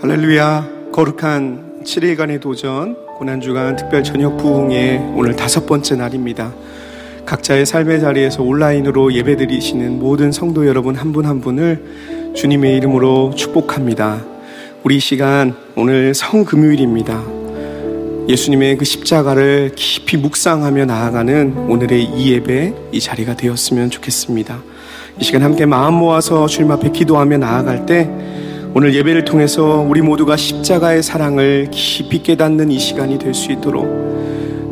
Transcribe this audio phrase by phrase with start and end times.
[0.00, 6.52] 할렐루야 거룩한 7일간의 도전 고난주간 특별 저녁 부흥의 오늘 다섯 번째 날입니다.
[7.24, 14.24] 각자의 삶의 자리에서 온라인으로 예배드리시는 모든 성도 여러분 한 분한 한 분을 주님의 이름으로 축복합니다.
[14.82, 17.22] 우리 시간 오늘 성금요일입니다.
[18.28, 24.71] 예수님의 그 십자가를 깊이 묵상하며 나아가는 오늘의 이 예배 이 자리가 되었으면 좋겠습니다.
[25.20, 28.08] 이 시간 함께 마음 모아서 주님 앞에 기도하며 나아갈 때
[28.74, 33.86] 오늘 예배를 통해서 우리 모두가 십자가의 사랑을 깊이 깨닫는 이 시간이 될 수 있도록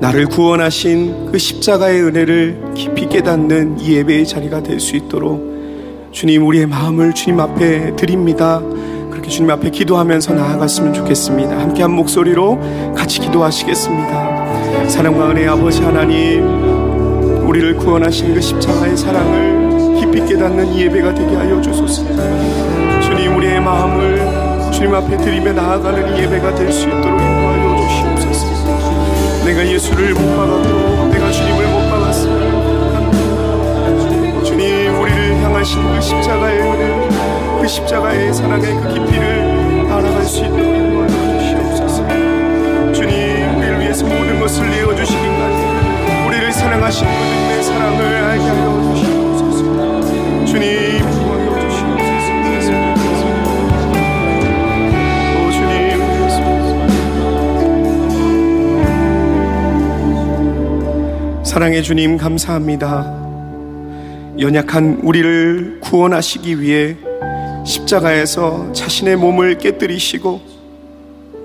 [0.00, 5.50] 나를 구원하신 그 십자가의 은혜를 깊이 깨닫는 이 예배의 자리가 될 수 있도록
[6.12, 8.60] 주님 우리의 마음을 주님 앞에 드립니다.
[9.10, 11.56] 그렇게 주님 앞에 기도하면서 나아갔으면 좋겠습니다.
[11.60, 12.58] 함께 한 목소리로
[12.96, 14.88] 같이 기도하시겠습니다.
[14.88, 19.69] 사랑과 은혜 아버지 하나님 우리를 구원하신 그 십자가의 사랑을
[20.10, 22.02] 깊이 깨닫는 이 예배가 되게 하여 주소서.
[23.00, 28.46] 주님 우리의 마음을 주님 앞에 드리며 나아가는 이 예배가 될 수 있도록 인도하여 주시옵소서.
[29.44, 32.40] 내가 예수를 못 박았고 내가 주님을 못 박았으면
[34.44, 37.08] 주님 우리를 향하신 그 십자가의 은혜
[37.60, 42.04] 그 십자가의 사랑의 그 깊이를 알아갈 수 있도록 인도하여 주시옵소서.
[42.92, 45.66] 주님 우리를 위해서 모든 것을 내어주시기까지
[46.26, 49.19] 우리를 사랑하신 그분의 사랑을 알게 하여 주시옵소서
[50.50, 50.98] 주님
[61.44, 63.04] 사랑의 주님 감사합니다.
[64.40, 66.96] 연약한 우리를 구원하시기 위해
[67.64, 70.40] 십자가에서 자신의 몸을 깨뜨리시고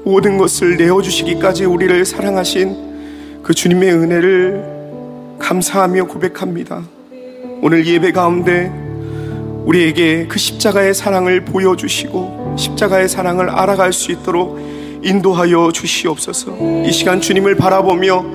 [0.04, 6.82] 모든 것을 내어주시기까지 우리를 사랑하신 그 주님의 은혜를 감사하며 고백합니다.
[7.62, 8.85] 오늘 예배 가운데
[9.66, 14.60] 우리에게 그 십자가의 사랑을 보여주시고 십자가의 사랑을 알아갈 수 있도록
[15.04, 16.84] 인도하여 주시옵소서.
[16.86, 18.26] 이 시간 주님을 바라보며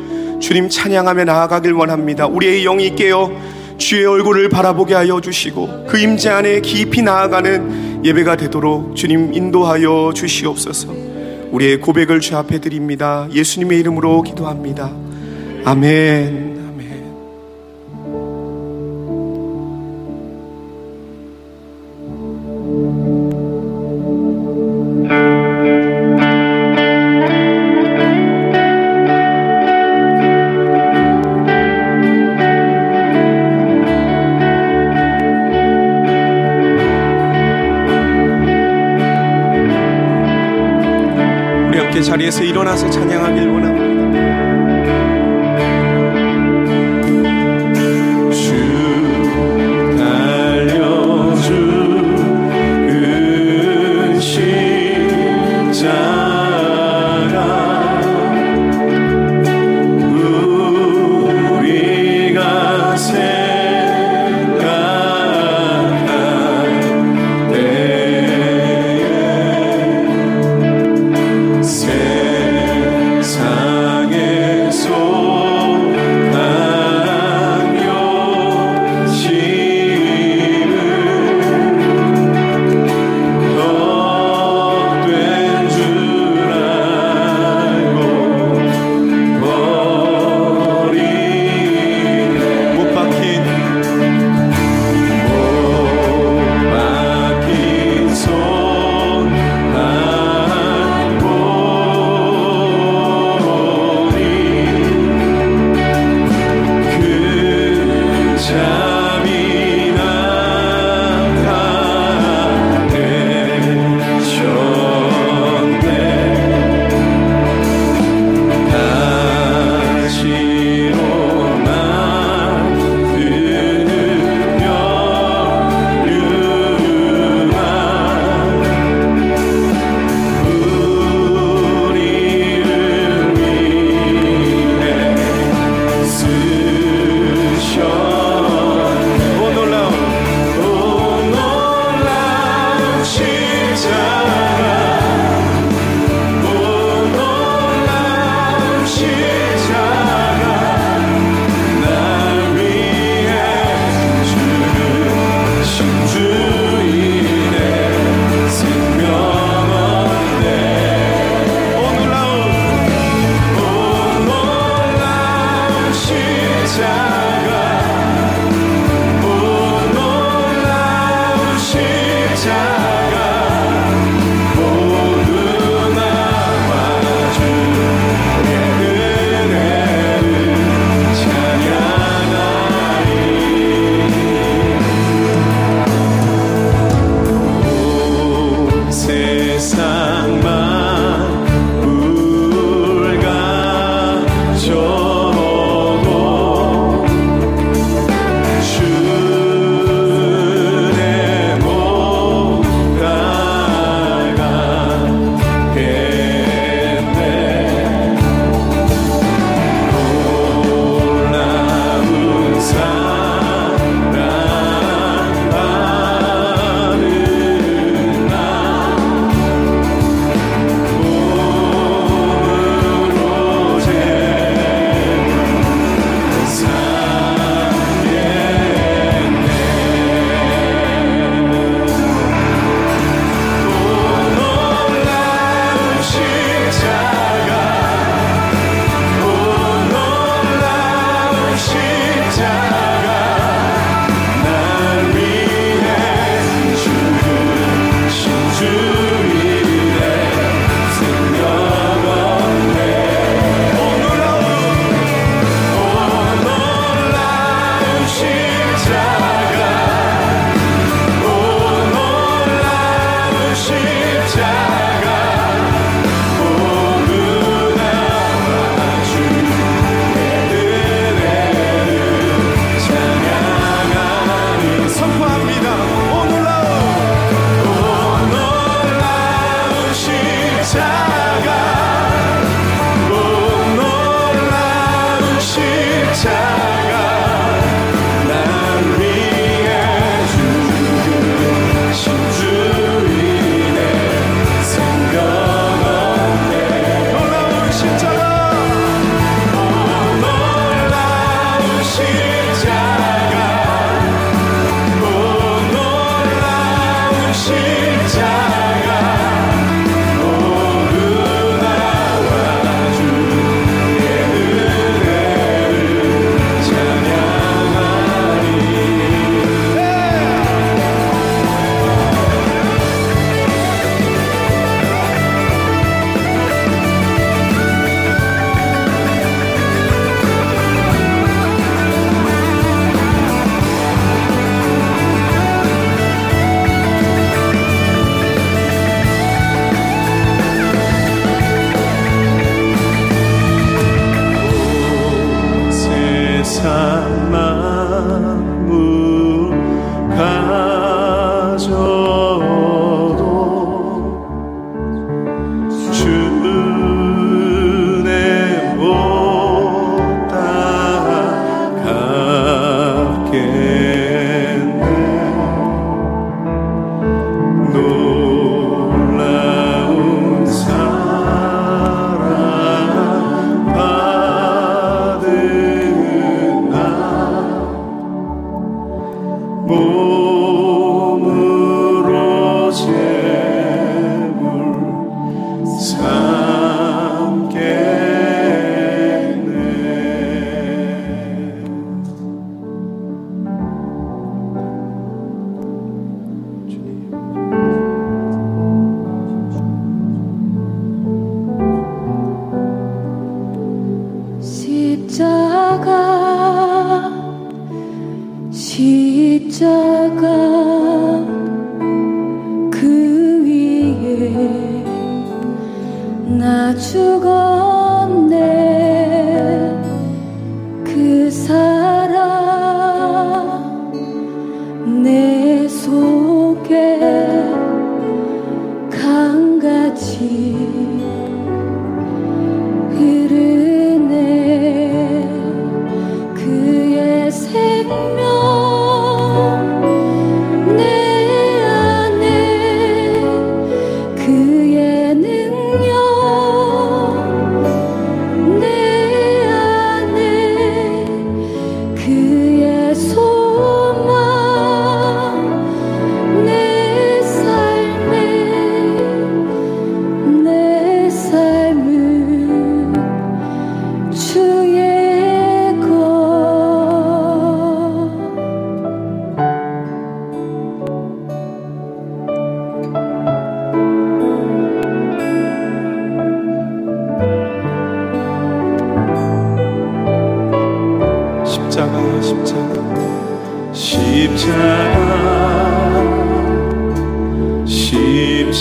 [0.41, 2.27] 주님 찬양하며 나아가길 원합니다.
[2.27, 3.31] 우리의 영이 깨어
[3.79, 10.93] 주의 얼굴을 바라보게 하여 주시고 그 임재 안에 깊이 나아가는 예배가 되도록 주님 인도하여 주시옵소서.
[11.51, 13.27] 우리의 고백을 주 앞에 드립니다.
[13.33, 14.91] 예수님의 이름으로 기도합니다.
[15.65, 16.50] 아멘.
[42.21, 43.90] 자리에서 일어나서 찬양하길 원합니다.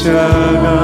[0.09, 0.79] 십자가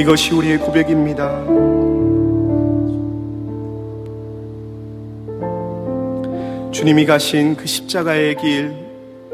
[0.00, 1.28] 이것이 우리의 고백입니다.
[6.72, 8.72] 주님이 가신 그 십자가의 길,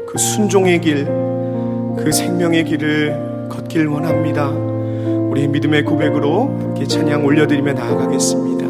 [0.05, 4.49] 그 순종의 길, 그 생명의 길을 걷길 원합니다.
[4.49, 8.67] 우리 믿음의 고백으로 함께 찬양 올려드리며 나아가겠습니다.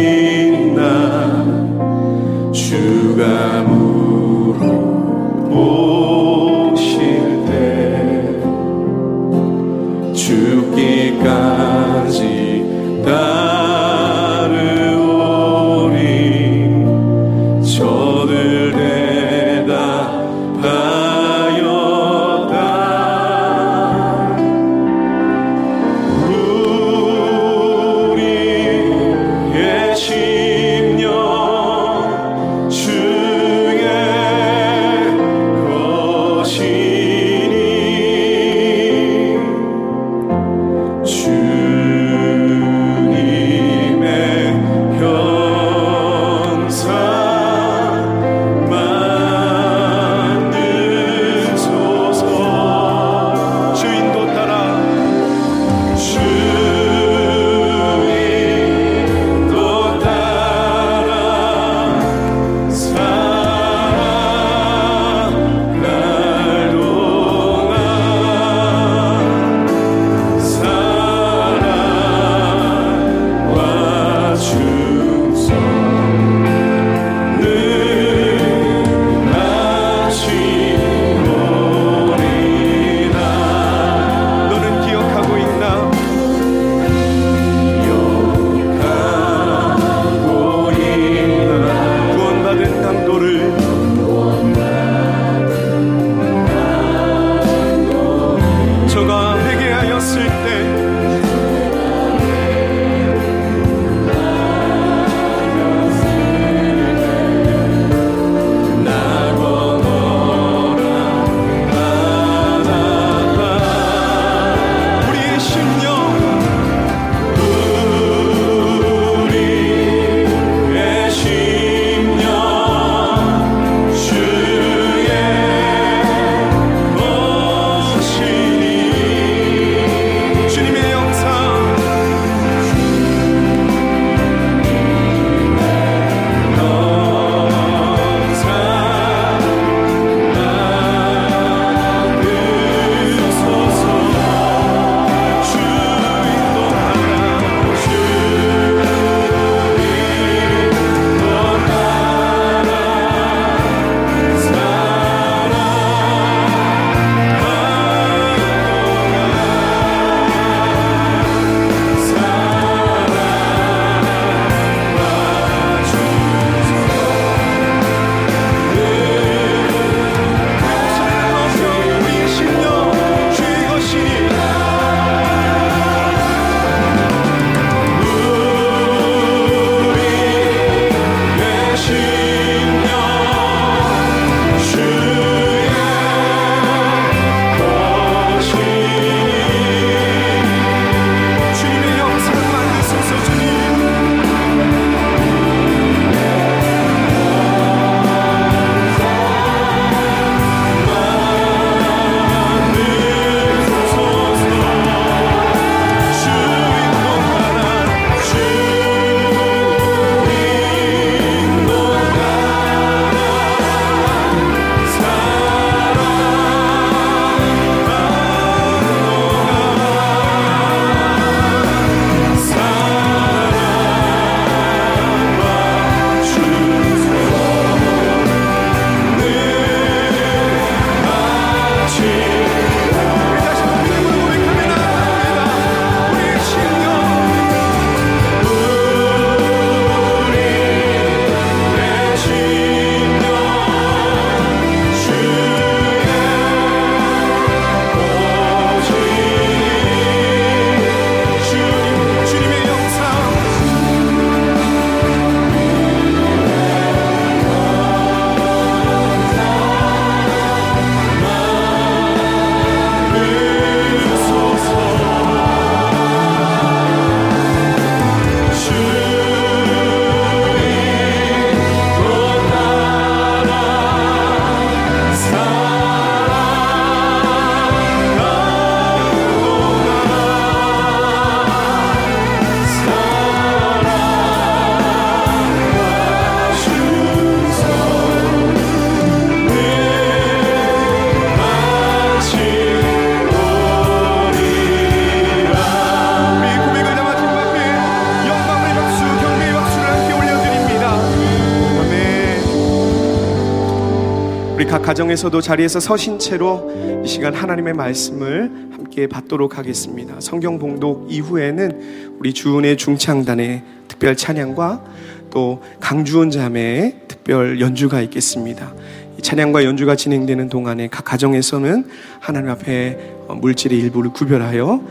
[305.11, 312.33] 가정에서도 자리에서 서신 채로 이 시간 하나님의 말씀을 함께 받도록 하겠습니다 성경 봉독 이후에는 우리
[312.33, 314.83] 주은의 중창단의 특별 찬양과
[315.29, 318.74] 또 강주은 자매의 특별 연주가 있겠습니다
[319.17, 321.85] 이 찬양과 연주가 진행되는 동안에 각 가정에서는
[322.19, 322.97] 하나님 앞에
[323.27, 324.81] 어, 물질의 일부를 구별하여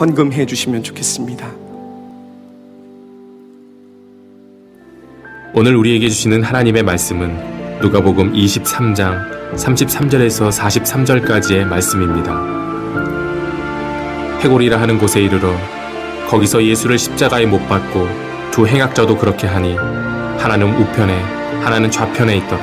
[0.00, 1.52] 헌금해 주시면 좋겠습니다.
[5.54, 12.32] 오늘 우리에게 주시는 하나님의 말씀은 누가복음 23장 33절에서 43절까지의 말씀입니다.
[14.40, 15.52] 해골이라 하는 곳에 이르러
[16.28, 18.08] 거기서 예수를 십자가에 못 박고
[18.50, 19.76] 두 행악자도 그렇게 하니
[20.38, 21.20] 하나는 우편에
[21.62, 22.62] 하나는 좌편에 있더라.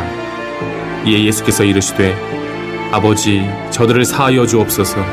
[1.05, 2.15] 이에 예수께서 이르시되
[2.91, 5.03] 아버지 저들을 사하여 주옵소서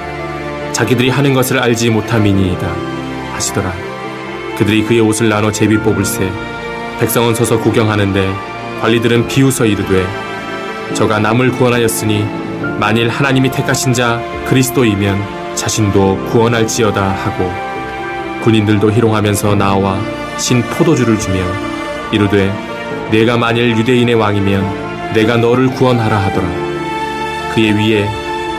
[0.72, 2.66] 자기들이 하는 것을 알지 못함이니이다
[3.32, 3.72] 하시더라.
[4.58, 6.30] 그들이 그의 옷을 나눠 제비 뽑을새
[7.00, 8.32] 백성은 서서 구경하는데
[8.82, 10.21] 관리들은 비웃어 이르되
[11.02, 12.24] 저가 남을 구원하였으니
[12.78, 17.50] 만일 하나님이 택하신 자 그리스도이면 자신도 구원할지어다 하고
[18.44, 19.98] 군인들도 희롱하면서 나와
[20.38, 21.40] 신 포도주를 주며
[22.12, 22.52] 이르되
[23.10, 26.48] 내가 만일 유대인의 왕이면 내가 너를 구원하라 하더라.
[27.52, 28.08] 그의 위에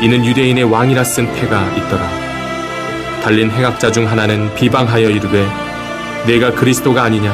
[0.02, 2.04] 이는 유대인의 왕이라 쓴 패가 있더라.
[3.24, 5.48] 달린 행악자 중 하나는 비방하여 이르되
[6.28, 7.34] 내가 그리스도가 아니냐?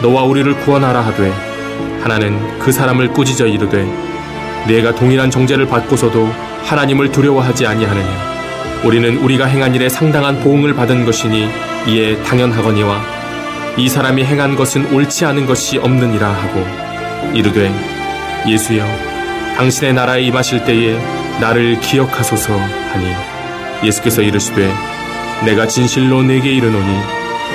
[0.00, 1.30] 너와 우리를 구원하라 하되
[2.02, 4.08] 하나는 그 사람을 꾸짖어 이르되
[4.66, 6.28] 내가 동일한 정죄를 받고서도
[6.64, 8.38] 하나님을 두려워하지 아니하느냐
[8.84, 11.48] 우리는 우리가 행한 일에 상당한 보응을 받은 것이니
[11.88, 13.00] 이에 당연하거니와
[13.76, 16.66] 이 사람이 행한 것은 옳지 않은 것이 없느니라 하고
[17.34, 17.72] 이르되
[18.46, 18.84] 예수여
[19.56, 20.98] 당신의 나라에 임하실 때에
[21.40, 23.06] 나를 기억하소서 하니
[23.84, 24.72] 예수께서 이르시되
[25.44, 27.00] 내가 진실로 내게 이르노니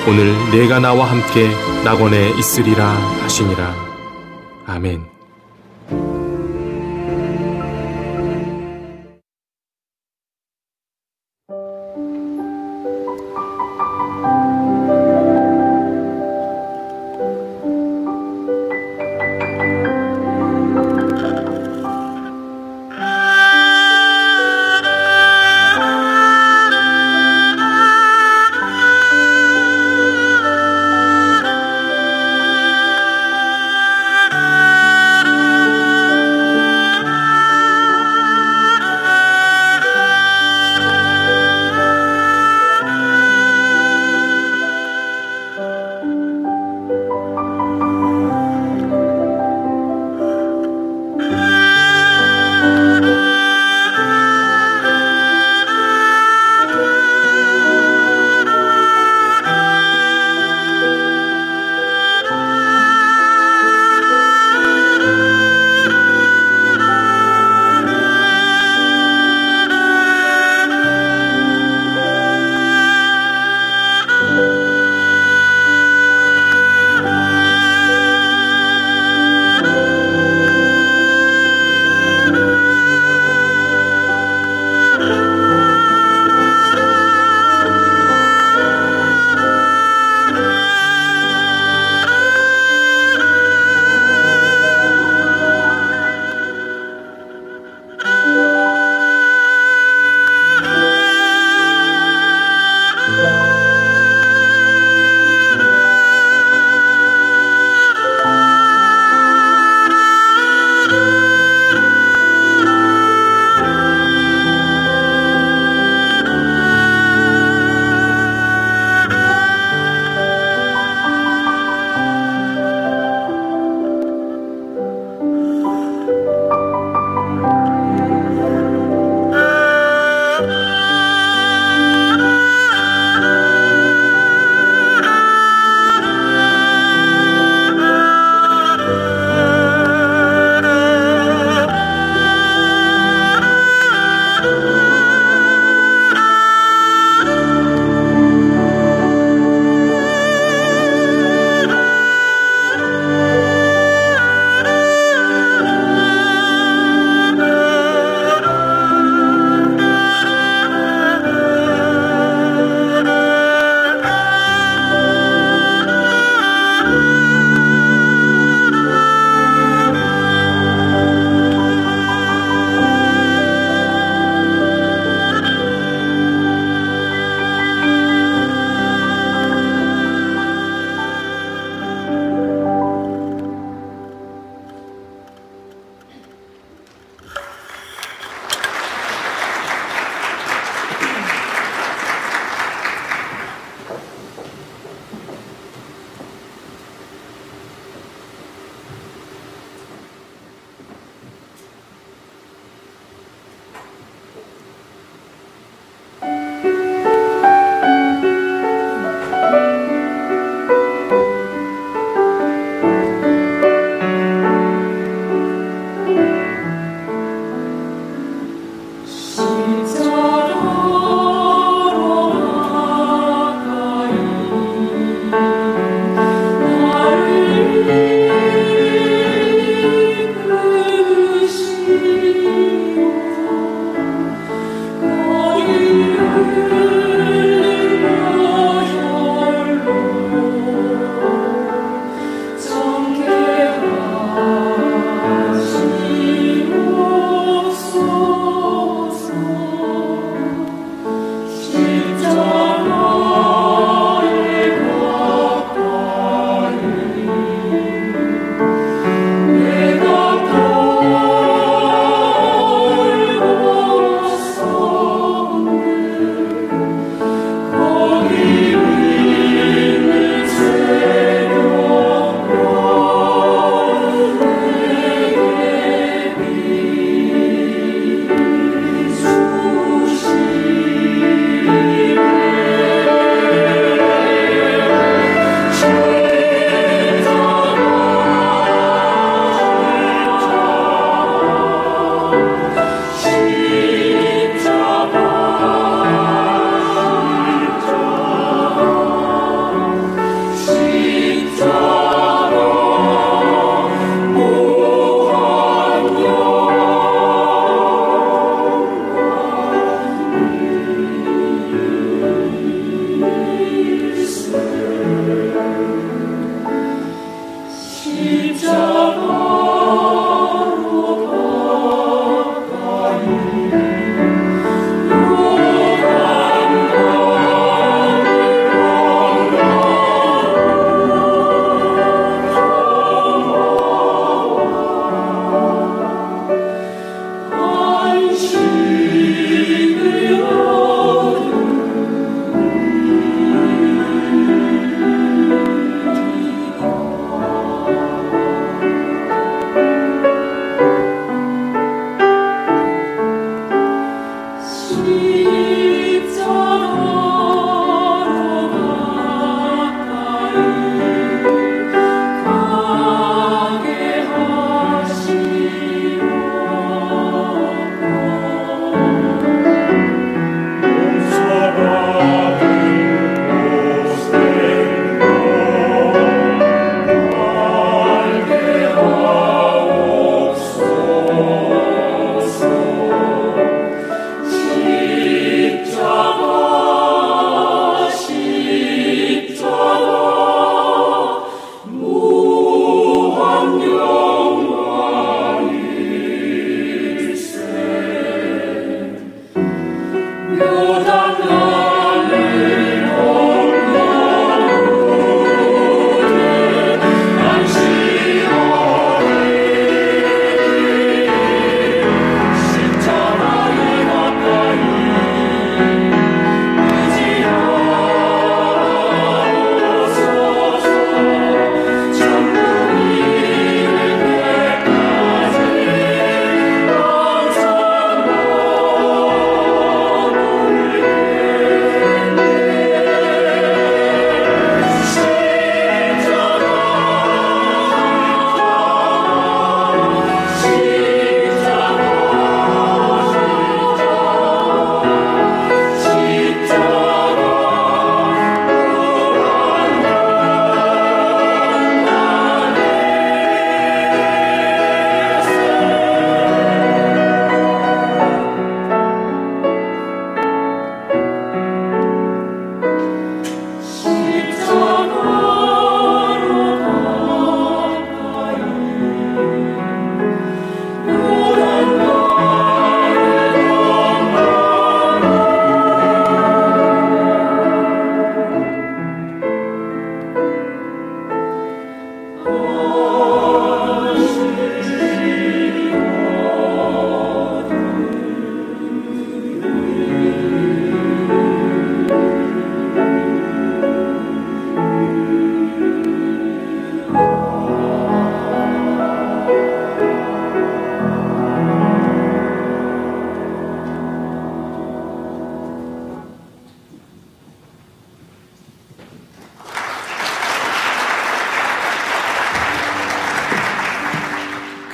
[0.07, 1.49] 오늘 내가 나와 함께
[1.83, 2.85] 낙원에 있으리라
[3.21, 3.75] 하시니라
[4.65, 5.12] 아멘.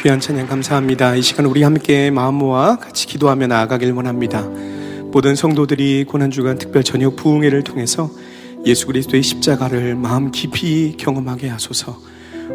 [0.10, 1.14] 귀한 찬양 감사합니다.
[1.14, 4.42] 이 시간 우리 함께 마음 모아 같이 기도하며 나아가길 원합니다.
[5.12, 8.10] 모든 성도들이 고난주간 특별 저녁 부흥회를 통해서
[8.66, 12.00] 예수 그리스도의 십자가를 마음 깊이 경험하게 하소서.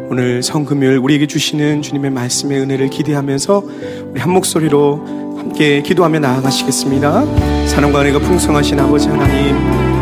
[0.09, 3.63] 오늘 성금요일 우리에게 주시는 주님의 말씀의 은혜를 기대하면서
[4.11, 7.67] 우리 한 목소리로 함께 기도하며 나아가시겠습니다.
[7.67, 9.55] 사랑과 은혜가 풍성하신 아버지 하나님,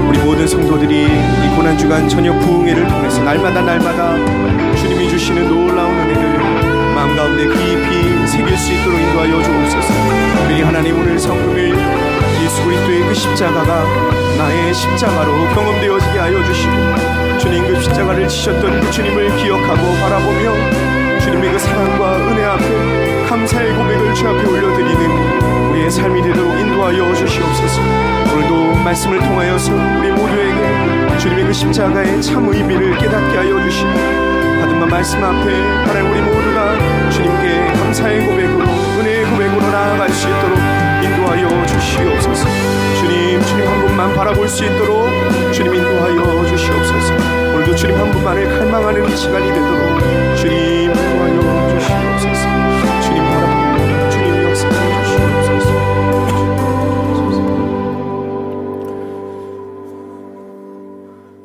[0.09, 6.02] 우리 모든 성도들이 이 고난주간 저녁 부흥회를 통해서 날마다 날마다 주님이 주시는 놀라운
[7.23, 9.93] 가운데 깊이 새길 수 있도록 인도하여 주옵소서.
[10.45, 11.69] 우리 하나님 오늘 성금을
[12.43, 13.85] 예수 그리스도의 그 십자가가
[14.37, 16.73] 나의 십자가로 경험되어지게 하여 주시고
[17.37, 24.13] 주님 그 십자가를 지셨던 그 주님을 기억하고 바라보며 주님의 그 사랑과 은혜 앞에 감사의 고백을
[24.13, 27.81] 주 앞에 올려드리는 우리의 삶이 되도록 인도하여 주시옵소서.
[28.33, 34.32] 오늘도 말씀을 통하여서 우리 모두에게 주님의 그 십자가의 참 의미를 깨닫게 하여 주시고
[34.63, 38.63] 받은 바 말씀 앞에 하나님 우리 모두가 주님께 감사의 고백으로
[38.97, 40.57] 은혜의 고백으로 나아갈 수 있도록
[41.03, 42.47] 인도하여 주시옵소서.
[43.01, 45.09] 주님 주님 한 분만 바라볼 수 있도록
[45.51, 47.13] 주님 인도하여 주시옵소서.
[47.53, 51.41] 오늘도 주님 한 분만을 갈망하는 이 시간이 되도록 주님 인도하여
[51.79, 52.47] 주시옵소서.
[53.01, 55.69] 주님 바라보고 주님 역사해 주시옵소서.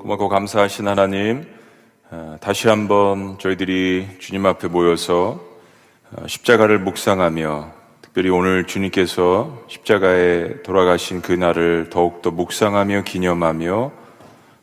[0.03, 1.68] 고맙고 감사하신 하나님, 어,
[2.41, 5.41] 다시 한번 저희들이 주님 앞에 모여서
[6.13, 13.93] 어, 십자가를 묵상하며 특별히 오늘 주님께서 십자가에 돌아가신 그날을 더욱더 묵상하며 기념하며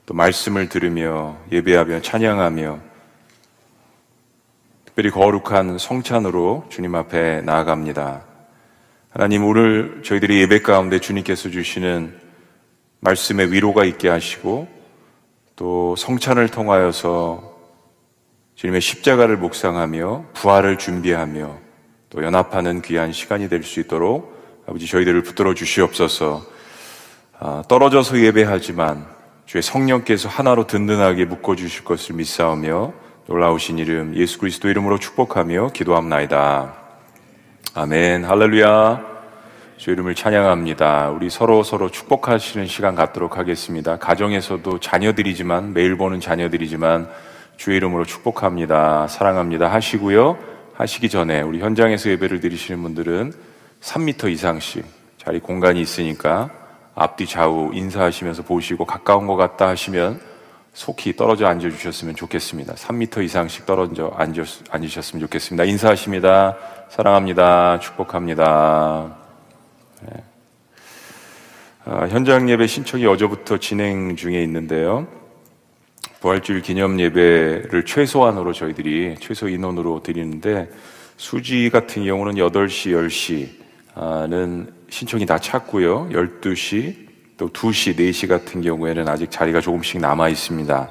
[0.06, 2.80] 또 말씀을 들으며 예배하며 찬양하며
[4.86, 8.24] 특별히 거룩한 성찬으로 주님 앞에 나아갑니다.
[9.10, 12.18] 하나님 오늘 저희들이 예배 가운데 주님께서 주시는
[13.02, 14.68] 말씀의 위로가 있게 하시고
[15.58, 17.55] 또 성찬을 통하여서
[18.56, 21.58] 주님의 십자가를 묵상하며 부활을 준비하며
[22.10, 24.34] 또 연합하는 귀한 시간이 될 수 있도록
[24.68, 26.44] 아버지 저희들을 붙들어 주시옵소서.
[27.40, 29.06] 아, 떨어져서 예배하지만
[29.46, 32.94] 주의 성령께서 하나로 든든하게 묶어 주실 것을 믿사오며
[33.28, 36.74] 놀라우신 이름 예수 그리스도 이름으로 축복하며 기도합나이다.
[37.74, 38.24] 아멘.
[38.24, 39.16] 할렐루야.
[39.78, 41.10] 주 이름을 찬양합니다.
[41.10, 43.98] 우리 서로 서로 축복하시는 시간 갖도록 하겠습니다.
[43.98, 47.10] 가정에서도 자녀들이지만 매일 보는 자녀들이지만
[47.58, 49.08] 주의 이름으로 축복합니다.
[49.08, 49.68] 사랑합니다.
[49.72, 50.38] 하시고요.
[50.74, 53.34] 하시기 전에 우리 현장에서 예배를 드리시는 분들은
[53.82, 54.86] 3m 이상씩
[55.18, 56.50] 자리 공간이 있으니까
[56.96, 60.20] 앞뒤 좌우 인사하시면서 보시고 가까운 것 같다 하시면
[60.74, 62.74] 속히 떨어져 앉아 주셨으면 좋겠습니다.
[62.74, 65.64] 3m 이상씩 떨어져 앉으, 앉으셨으면 좋겠습니다.
[65.64, 66.58] 인사하십니다.
[66.90, 67.80] 사랑합니다.
[67.80, 69.16] 축복합니다.
[70.02, 70.24] 네.
[71.86, 75.08] 아, 현장 예배 신청이 어제부터 진행 중에 있는데요.
[76.26, 80.68] 부활주일 기념 예배를 최소한으로 저희들이 최소 인원으로 드리는데
[81.18, 83.54] 수지 같은 경우는 8시,
[83.96, 86.10] 10시는 신청이 다 찼고요.
[86.12, 86.96] 12시,
[87.38, 90.90] 또 2시, 4시 같은 경우에는 아직 자리가 조금씩 남아 있습니다.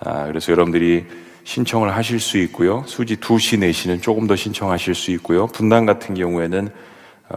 [0.00, 1.04] 아, 그래서 여러분들이
[1.44, 2.82] 신청을 하실 수 있고요.
[2.86, 5.48] 수지 2시, 4시는 조금 더 신청하실 수 있고요.
[5.48, 6.70] 분당 같은 경우에는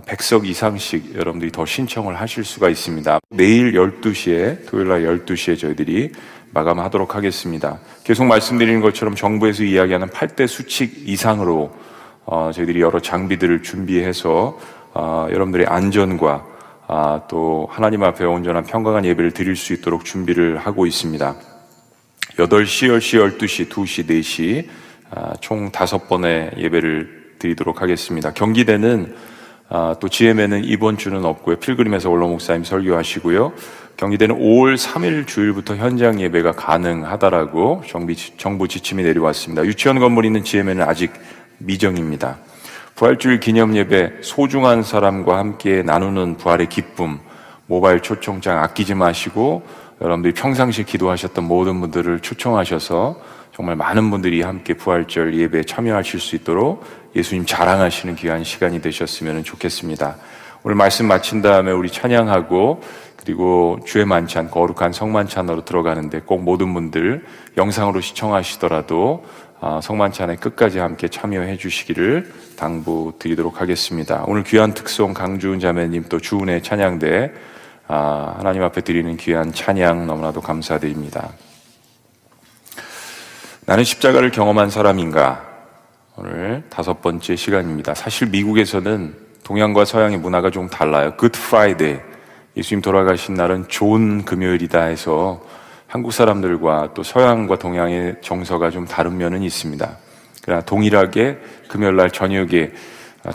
[0.03, 3.19] 100석 이상씩 여러분들이 더 신청을 하실 수가 있습니다.
[3.29, 6.11] 내일 12시에, 토요일 날 12시에 저희들이
[6.55, 7.79] 마감하도록 하겠습니다.
[8.05, 11.71] 계속 말씀드리는 것처럼 정부에서 이야기하는 8대 수칙 이상으로
[12.25, 14.57] 어, 저희들이 여러 장비들을 준비해서
[14.93, 16.45] 어, 여러분들의 안전과
[16.87, 21.35] 아, 또 하나님 앞에 온전한 평강한 예배를 드릴 수 있도록 준비를 하고 있습니다.
[22.37, 24.67] 8시, 10시, 12시, 2시, 4시
[25.11, 28.31] 아, 총 다섯 번의 예배를 드리도록 하겠습니다.
[28.31, 29.13] 경기대는
[29.67, 31.57] 아, 또 GM에는 이번 주는 없고요.
[31.57, 33.51] 필그림에서 원로 목사님 설교하시고요.
[33.97, 39.63] 경기대는 5월 3일 주일부터 현장 예배가 가능하다라고 정비, 정부 지침이 내려왔습니다.
[39.63, 41.13] 유치원 건물 있는 GM에는 아직
[41.59, 42.37] 미정입니다.
[42.95, 47.19] 부활주일 기념 예배 소중한 사람과 함께 나누는 부활의 기쁨
[47.67, 49.63] 모바일 초청장 아끼지 마시고
[50.01, 53.19] 여러분들이 평상시 기도하셨던 모든 분들을 초청하셔서
[53.53, 56.83] 정말 많은 분들이 함께 부활절 예배에 참여하실 수 있도록
[57.15, 60.17] 예수님 자랑하시는 귀한 시간이 되셨으면 좋겠습니다.
[60.67, 62.81] 오늘 말씀 마친 다음에 우리 찬양하고
[63.17, 67.23] 그리고 주의 만찬, 거룩한 성만찬으로 들어가는데 꼭 모든 분들
[67.55, 69.23] 영상으로 시청하시더라도
[69.61, 74.23] 아, 성만찬에 끝까지 함께 참여해 주시기를 당부드리도록 하겠습니다.
[74.25, 77.31] 오늘 귀한 특송 강주은 자매님 또 주은의 찬양대
[77.87, 81.29] 아, 하나님 앞에 드리는 귀한 찬양 너무나도 감사드립니다.
[83.67, 85.45] 나는 십자가를 경험한 사람인가?
[86.15, 87.93] 오늘 다섯 번째 시간입니다.
[87.93, 91.13] 사실 미국에서는 동양과 서양의 문화가 좀 달라요.
[91.17, 91.97] Good Friday.
[92.57, 95.39] 예수님 돌아가신 날은 좋은 금요일이다 해서
[95.87, 99.97] 한국 사람들과 또 서양과 동양의 정서가 좀 다른 면은 있습니다.
[100.41, 101.37] 그러나 동일하게
[101.67, 102.71] 금요일 날 저녁에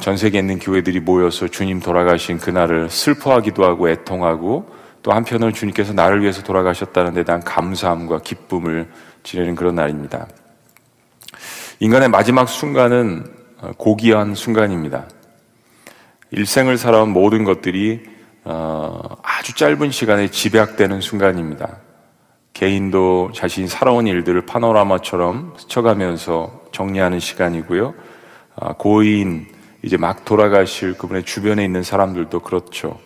[0.01, 4.69] 전 세계에 있는 교회들이 모여서 주님 돌아가신 그날을 슬퍼하기도 하고 애통하고
[5.03, 8.89] 또 한편으로 주님께서 나를 위해서 돌아가셨다는 데 대한 감사함과 기쁨을
[9.23, 10.27] 지내는 그런 날입니다.
[11.79, 13.27] 인간의 마지막 순간은
[13.77, 15.07] 고귀한 순간입니다.
[16.31, 18.03] 일생을 살아온 모든 것들이
[18.45, 21.78] 어, 아주 짧은 시간에 집약되는 순간입니다.
[22.53, 27.95] 개인도 자신이 살아온 일들을 파노라마처럼 스쳐가면서 정리하는 시간이고요.
[28.57, 29.47] 아, 고인,
[29.83, 32.99] 이제 막 돌아가실 그분의 주변에 있는 사람들도 그렇죠.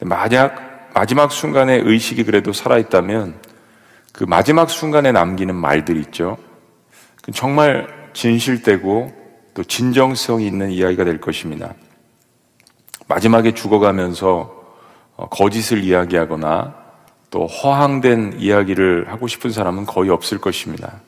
[0.00, 3.40] 만약 마지막 순간에 의식이 그래도 살아있다면
[4.12, 6.38] 그 마지막 순간에 남기는 말들 있죠.
[7.32, 9.12] 정말 진실되고
[9.54, 11.74] 또 진정성이 있는 이야기가 될 것입니다.
[13.06, 14.64] 마지막에 죽어가면서
[15.16, 16.74] 어, 거짓을 이야기하거나
[17.30, 21.00] 또 허황된 이야기를 하고 싶은 사람은 거의 없을 것입니다.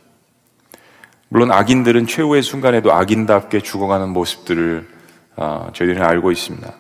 [1.28, 4.88] 물론 악인들은 최후의 순간에도 악인답게 죽어가는 모습들을
[5.36, 6.72] 어, 저희들은 알고 있습니다.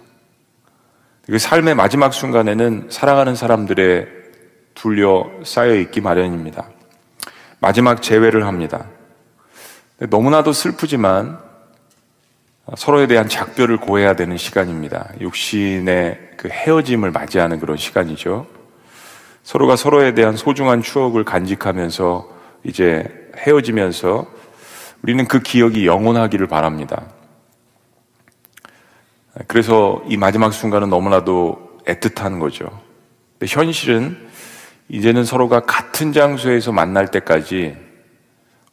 [1.26, 4.06] 그 삶의 마지막 순간에는 사랑하는 사람들의
[4.74, 6.68] 둘려 쌓여 있기 마련입니다.
[7.58, 8.86] 마지막 재회를 합니다.
[9.98, 11.45] 너무나도 슬프지만
[12.74, 15.10] 서로에 대한 작별을 고해야 되는 시간입니다.
[15.20, 18.46] 육신의 그 헤어짐을 맞이하는 그런 시간이죠.
[19.44, 22.28] 서로가 서로에 대한 소중한 추억을 간직하면서
[22.64, 23.04] 이제
[23.36, 24.26] 헤어지면서
[25.02, 27.04] 우리는 그 기억이 영원하기를 바랍니다.
[29.46, 32.68] 그래서 이 마지막 순간은 너무나도 애틋한 거죠.
[33.38, 34.16] 근데 현실은
[34.88, 37.76] 이제는 서로가 같은 장소에서 만날 때까지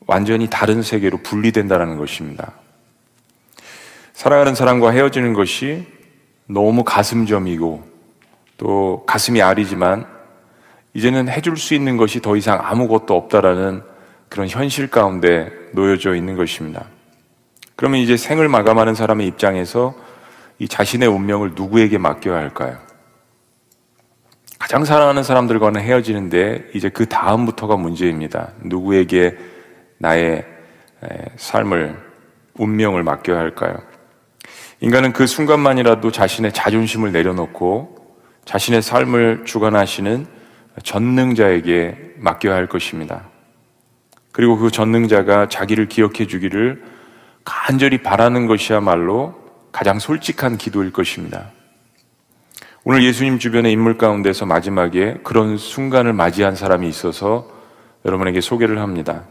[0.08, 2.54] 완전히 다른 세계로 분리된다는 것입니다.
[4.14, 5.86] 사랑하는 사람과 헤어지는 것이
[6.48, 7.84] 너무 가슴점이고
[8.58, 10.06] 또 가슴이 아리지만
[10.94, 13.82] 이제는 해줄 수 있는 것이 더 이상 아무것도 없다라는
[14.30, 16.86] 그런 현실 가운데 놓여져 있는 것입니다.
[17.76, 19.96] 그러면 이제 생을 마감하는 사람의 입장에서
[20.60, 22.78] 이 자신의 운명을 누구에게 맡겨야 할까요?
[24.60, 28.52] 가장 사랑하는 사람들과는 헤어지는데 이제 그 다음부터가 문제입니다.
[28.62, 29.38] 누구에게
[29.98, 30.46] 나의
[31.36, 31.98] 삶을,
[32.54, 33.76] 운명을 맡겨야 할까요?
[34.84, 40.28] 인간은 그 순간만이라도 자신의 자존심을 내려놓고 자신의 삶을 주관하시는
[40.84, 43.30] 전능자에게 맡겨야 할 것입니다.
[44.34, 46.84] 그리고 그 전능자가 자기를 기억해 주기를
[47.46, 49.36] 간절히 바라는 것이야말로
[49.72, 51.52] 가장 솔직한 기도일 것입니다.
[52.84, 57.50] 오늘 예수님 주변의 인물 가운데서 마지막에 그런 순간을 맞이한 사람이 있어서
[58.04, 59.24] 여러분에게 소개를 합니다.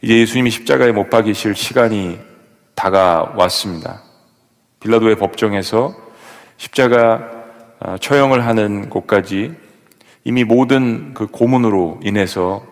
[0.00, 2.20] 이제 예수님이 십자가에 못 박이실 시간이
[2.76, 4.05] 다가왔습니다.
[4.86, 5.94] 빌라도의 법정에서
[6.56, 7.28] 십자가
[7.80, 9.52] 아, 처형을 하는 곳까지
[10.24, 12.64] 이미 모든 그 고문으로 인해서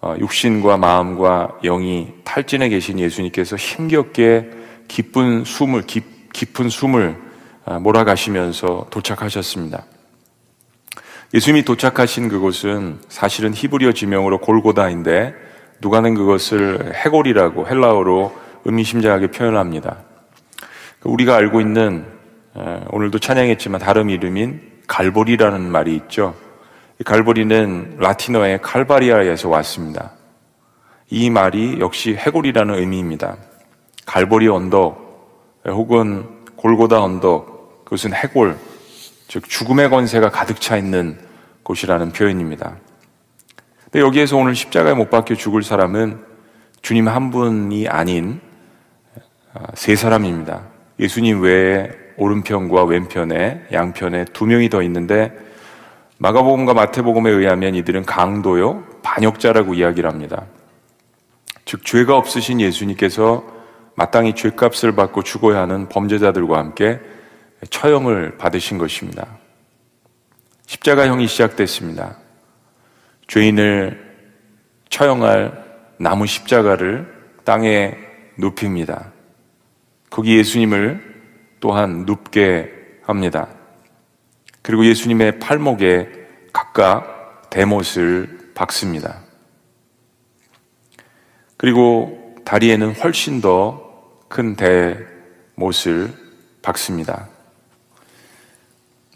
[0.00, 4.50] 어, 육신과 마음과 영이 탈진해 계신 예수님께서 힘겹게
[4.88, 7.16] 깊은 숨을 깊, 깊은 숨을
[7.64, 9.86] 아, 몰아가시면서 도착하셨습니다.
[11.32, 15.34] 예수님이 도착하신 그곳은 사실은 히브리어 지명으로 골고다인데
[15.80, 18.32] 누가는 그것을 해골이라고 헬라어로
[18.66, 20.13] 의미심장하게 표현합니다.
[21.04, 22.06] 우리가 알고 있는
[22.90, 26.34] 오늘도 찬양했지만 다른 이름인 갈보리라는 말이 있죠.
[27.04, 30.12] 갈보리는 라틴어의 칼바리아에서 왔습니다.
[31.10, 33.36] 이 말이 역시 해골이라는 의미입니다.
[34.06, 36.26] 갈보리 언덕 혹은
[36.56, 38.56] 골고다 언덕 그것은 해골
[39.28, 41.18] 즉 죽음의 권세가 가득 차 있는
[41.62, 42.76] 곳이라는 표현입니다.
[43.84, 46.24] 근데 여기에서 오늘 십자가에 못 박혀 죽을 사람은
[46.82, 48.40] 주님 한 분이 아닌
[49.54, 50.73] 아, 세 사람입니다.
[50.98, 55.32] 예수님 외에 오른편과 왼편에 양편에 두 명이 더 있는데
[56.18, 60.46] 마가복음과 마태복음에 의하면 이들은 강도요 반역자라고 이야기를 합니다.
[61.64, 63.44] 즉 죄가 없으신 예수님께서
[63.96, 67.00] 마땅히 죄값을 받고 죽어야 하는 범죄자들과 함께
[67.70, 69.26] 처형을 받으신 것입니다.
[70.66, 72.16] 십자가형이 시작됐습니다.
[73.26, 74.04] 죄인을
[74.88, 75.64] 처형할
[75.98, 77.12] 나무 십자가를
[77.44, 77.96] 땅에
[78.38, 79.13] 눕힙니다.
[80.14, 81.02] 거기 예수님을
[81.58, 82.70] 또한 눕게
[83.02, 83.48] 합니다.
[84.62, 86.08] 그리고 예수님의 팔목에
[86.52, 89.22] 각각 대못을 박습니다.
[91.56, 93.82] 그리고 다리에는 훨씬 더
[94.28, 96.12] 큰 대못을
[96.62, 97.28] 박습니다.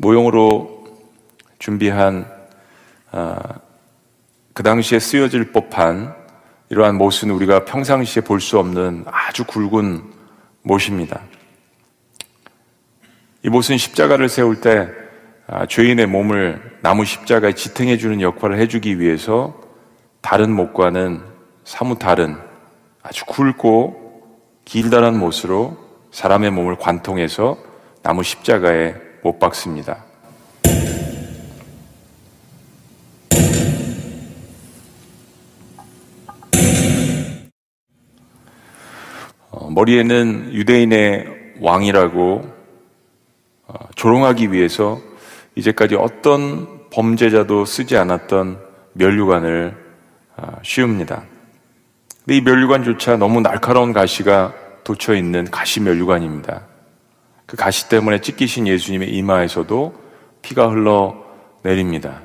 [0.00, 0.84] 모형으로
[1.60, 2.28] 준비한
[3.12, 3.38] 어,
[4.52, 6.12] 그 당시에 쓰여질 법한
[6.70, 10.17] 이러한 못은 우리가 평상시에 볼 수 없는 아주 굵은
[10.68, 11.22] 못입니다.
[13.42, 14.88] 이 못은 십자가를 세울 때
[15.46, 19.58] 아, 죄인의 몸을 나무 십자가에 지탱해 주는 역할을 해주기 위해서
[20.20, 21.22] 다른 못과는
[21.64, 22.36] 사뭇 다른
[23.02, 24.06] 아주 굵고
[24.66, 25.78] 길다란 못으로
[26.10, 27.56] 사람의 몸을 관통해서
[28.02, 30.04] 나무 십자가에 못 박습니다.
[39.78, 41.26] 머리에는 유대인의
[41.60, 42.52] 왕이라고
[43.68, 45.00] 어, 조롱하기 위해서
[45.54, 48.58] 이제까지 어떤 범죄자도 쓰지 않았던
[48.94, 49.76] 면류관을
[50.36, 51.22] 어, 씌웁니다.
[52.24, 56.62] 근데 이 면류관조차 너무 날카로운 가시가 돋쳐 있는 가시 면류관입니다.
[57.46, 59.94] 그 가시 때문에 찢기신 예수님의 이마에서도
[60.42, 61.24] 피가 흘러
[61.62, 62.22] 내립니다.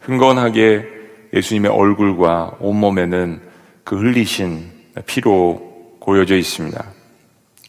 [0.00, 0.86] 흥건하게
[1.34, 3.42] 예수님의 얼굴과 온몸에는
[3.84, 6.84] 그 흘리신 피로 고여져 있습니다.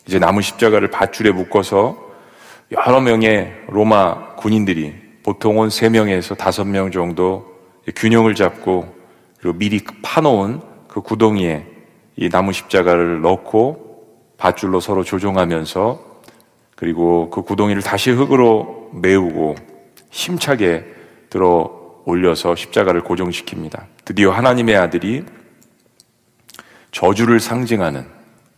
[0.07, 2.09] 이제 나무 십자가를 밧줄에 묶어서
[2.71, 7.45] 여러 명의 로마 군인들이 보통은 3명에서 5명 정도
[7.95, 8.95] 균형을 잡고
[9.39, 11.65] 그리고 미리 파놓은 그 구덩이에
[12.15, 13.89] 이 나무 십자가를 넣고
[14.37, 16.09] 밧줄로 서로 조종하면서
[16.75, 19.55] 그리고 그 구덩이를 다시 흙으로 메우고
[20.09, 20.85] 힘차게
[21.29, 21.71] 들어
[22.05, 23.83] 올려서 십자가를 고정시킵니다.
[24.05, 25.23] 드디어 하나님의 아들이
[26.91, 28.05] 저주를 상징하는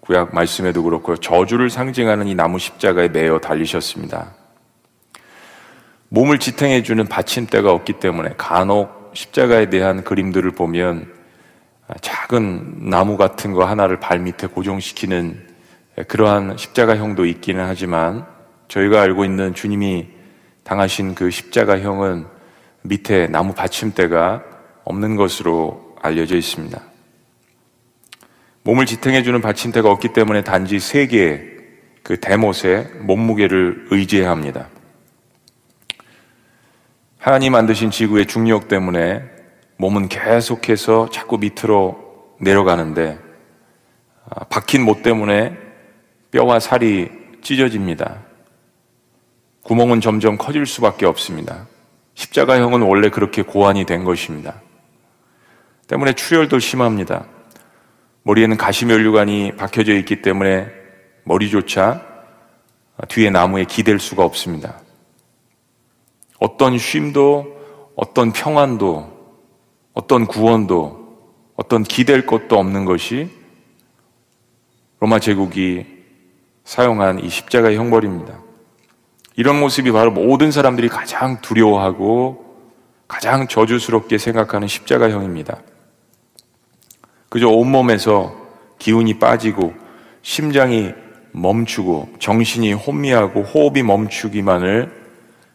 [0.02, 4.34] 구약 말씀에도 그렇고 저주를 상징하는 이 나무 십자가에 매어 달리셨습니다.
[6.10, 11.14] 몸을 지탱해 주는 받침대가 없기 때문에 간혹 십자가에 대한 그림들을 보면
[12.02, 15.48] 작은 나무 같은 거 하나를 발 밑에 고정시키는
[16.08, 18.26] 그러한 십자가형도 있기는 하지만
[18.68, 20.08] 저희가 알고 있는 주님이
[20.64, 22.26] 당하신 그 십자가형은
[22.84, 24.44] 밑에 나무 받침대가
[24.84, 26.91] 없는 것으로 알려져 있습니다.
[28.64, 31.52] 몸을 지탱해주는 받침대가 없기 때문에 단지 세 개의
[32.04, 34.70] 그 대못의 몸무게를 의지해야 합니다.
[37.18, 39.24] 하나님 만드신 지구의 중력 때문에
[39.78, 43.20] 몸은 계속해서 자꾸 밑으로 내려가는데
[44.30, 45.58] 아, 박힌 못 때문에
[46.32, 47.10] 뼈와 살이
[47.42, 48.22] 찢어집니다.
[49.64, 51.68] 구멍은 점점 커질 수밖에 없습니다.
[52.16, 54.62] 십자가형은 원래 그렇게 고안이 된 것입니다.
[55.88, 57.26] 때문에 출혈도 심합니다.
[58.24, 60.68] 머리에는 가시면류관이 박혀져 있기 때문에
[61.24, 62.06] 머리조차
[63.08, 64.80] 뒤에 나무에 기댈 수가 없습니다.
[66.40, 67.58] 어떤 쉼도,
[67.96, 69.12] 어떤 평안도,
[69.94, 71.02] 어떤 구원도,
[71.56, 73.30] 어떤 기댈 것도 없는 것이
[75.00, 75.86] 로마 제국이
[76.64, 78.40] 사용한 이 십자가의 형벌입니다.
[79.36, 82.52] 이런 모습이 바로 모든 사람들이 가장 두려워하고
[83.08, 85.62] 가장 저주스럽게 생각하는 십자가형입니다.
[87.32, 88.36] 그저 온몸에서
[88.78, 89.74] 기운이 빠지고
[90.22, 90.92] 심장이
[91.32, 94.92] 멈추고 정신이 혼미하고 호흡이 멈추기만을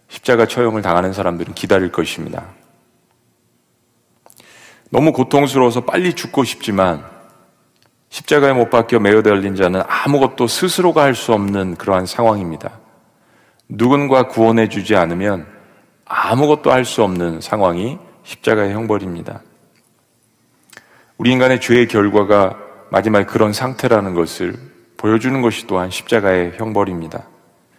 [0.08, 2.46] 십자가 처형을 당하는 사람들은 기다릴 것입니다.
[4.88, 7.04] 너무 고통스러워서 빨리 죽고 싶지만
[8.08, 12.80] 십자가에 못 박혀 매어 달린 자는 아무것도 스스로가 할 수 없는 그러한 상황입니다.
[13.68, 15.46] 누군가 구원해 주지 않으면
[16.06, 19.42] 아무것도 할 수 없는 상황이 십자가의 형벌입니다.
[21.18, 22.58] 우리 인간의 죄의 결과가
[22.90, 24.54] 마지막에 그런 상태라는 것을
[24.96, 27.26] 보여주는 것이 또한 십자가의 형벌입니다.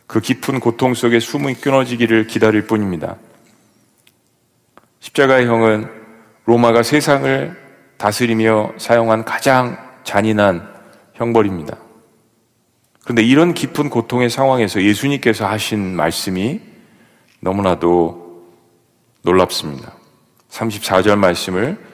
[0.07, 3.17] 그 깊은 고통 속에 숨이 끊어지기를 기다릴 뿐입니다.
[4.99, 5.89] 십자가의 형은
[6.45, 7.55] 로마가 세상을
[7.97, 10.67] 다스리며 사용한 가장 잔인한
[11.13, 11.77] 형벌입니다.
[13.03, 16.61] 그런데 이런 깊은 고통의 상황에서 예수님께서 하신 말씀이
[17.39, 18.45] 너무나도
[19.21, 19.93] 놀랍습니다.
[20.49, 21.86] 34절 말씀을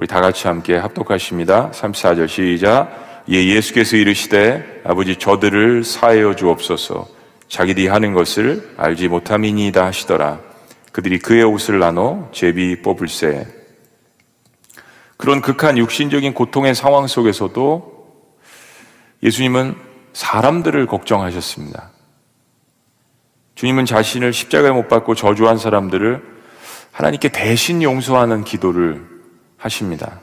[0.00, 1.72] 우리 다 같이 함께 합독하십니다.
[1.72, 3.22] 34절 시작.
[3.30, 7.06] 예, 예수께서 이르시되 아버지 저들을 사하여 주옵소서
[7.48, 10.40] 자기들이 하는 것을 알지 못함이니이다 하시더라.
[10.92, 13.46] 그들이 그의 옷을 나눠 제비 뽑을세.
[15.18, 18.24] 그런 극한 육신적인 고통의 상황 속에서도
[19.22, 19.74] 예수님은
[20.14, 21.90] 사람들을 걱정하셨습니다.
[23.54, 26.22] 주님은 자신을 십자가에 못 박고 저주한 사람들을
[26.90, 29.19] 하나님께 대신 용서하는 기도를
[29.60, 30.20] 하십니다.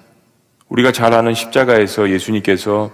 [0.67, 2.91] 우리가 잘 아는 십자가에서 예수님께서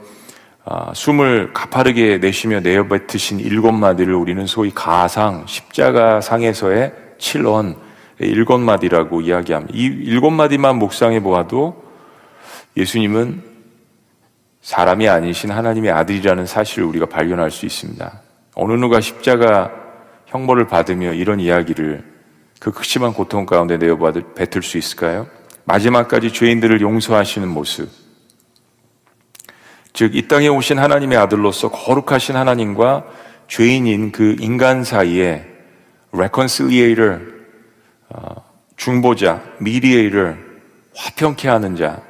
[0.65, 7.75] 아, 숨을 가파르게 내쉬며 내어뱉으신 일곱 마디를 우리는 소위 가상, 십자가 상에서의 7원,
[8.19, 9.73] 일곱 마디라고 이야기합니다.
[9.75, 11.83] 이 일곱 마디만 묵상해 보아도
[12.77, 13.43] 예수님은
[14.61, 18.21] 사람이 아니신 하나님의 아들이라는 사실을 우리가 발견할 수 있습니다.
[18.55, 19.71] 어느 누가 십자가
[20.27, 22.03] 형벌을 받으며 이런 이야기를
[22.59, 25.27] 그 극심한 고통 가운데 내어받을 뱉을 수 있을까요?
[25.65, 27.89] 마지막까지 죄인들을 용서하시는 모습.
[29.93, 33.05] 즉, 이 땅에 오신 하나님의 아들로서 거룩하신 하나님과
[33.47, 35.45] 죄인인 그 인간 사이에
[36.11, 37.21] reconciliator,
[38.09, 38.43] 어,
[38.75, 40.35] 중보자, mediator,
[40.95, 42.01] 화평케 하는 자,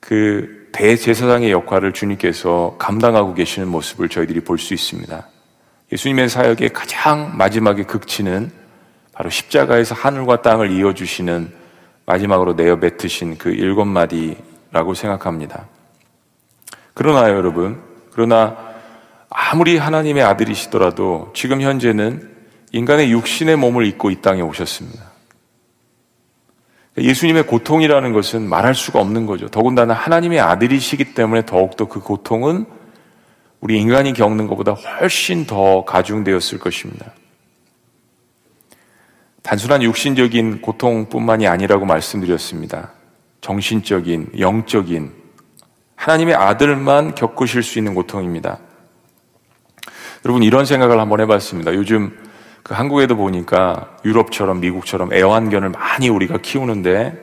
[0.00, 5.28] 그 대제사장의 역할을 주님께서 감당하고 계시는 모습을 저희들이 볼 수 있습니다.
[5.92, 8.50] 예수님의 사역의 가장 마지막에 극치는
[9.12, 11.52] 바로 십자가에서 하늘과 땅을 이어주시는
[12.06, 15.66] 마지막으로 내어 뱉으신 그 일곱 마디라고 생각합니다.
[16.94, 17.82] 그러나 여러분,
[18.12, 18.56] 그러나
[19.28, 22.36] 아무리 하나님의 아들이시더라도 지금 현재는
[22.72, 25.04] 인간의 육신의 몸을 입고 이 땅에 오셨습니다.
[26.98, 29.48] 예수님의 고통이라는 것은 말할 수가 없는 거죠.
[29.48, 32.64] 더군다나 하나님의 아들이시기 때문에 더욱더 그 고통은
[33.60, 37.12] 우리 인간이 겪는 것보다 훨씬 더 가중되었을 것입니다.
[39.46, 42.90] 단순한 육신적인 고통뿐만이 아니라고 말씀드렸습니다.
[43.40, 45.12] 정신적인, 영적인,
[45.94, 48.58] 하나님의 아들만 겪으실 수 있는 고통입니다.
[50.24, 51.74] 여러분, 이런 생각을 한번 해봤습니다.
[51.74, 52.18] 요즘
[52.64, 57.14] 그 한국에도 보니까 유럽처럼 미국처럼 애완견을 많이 우리가 키우는데,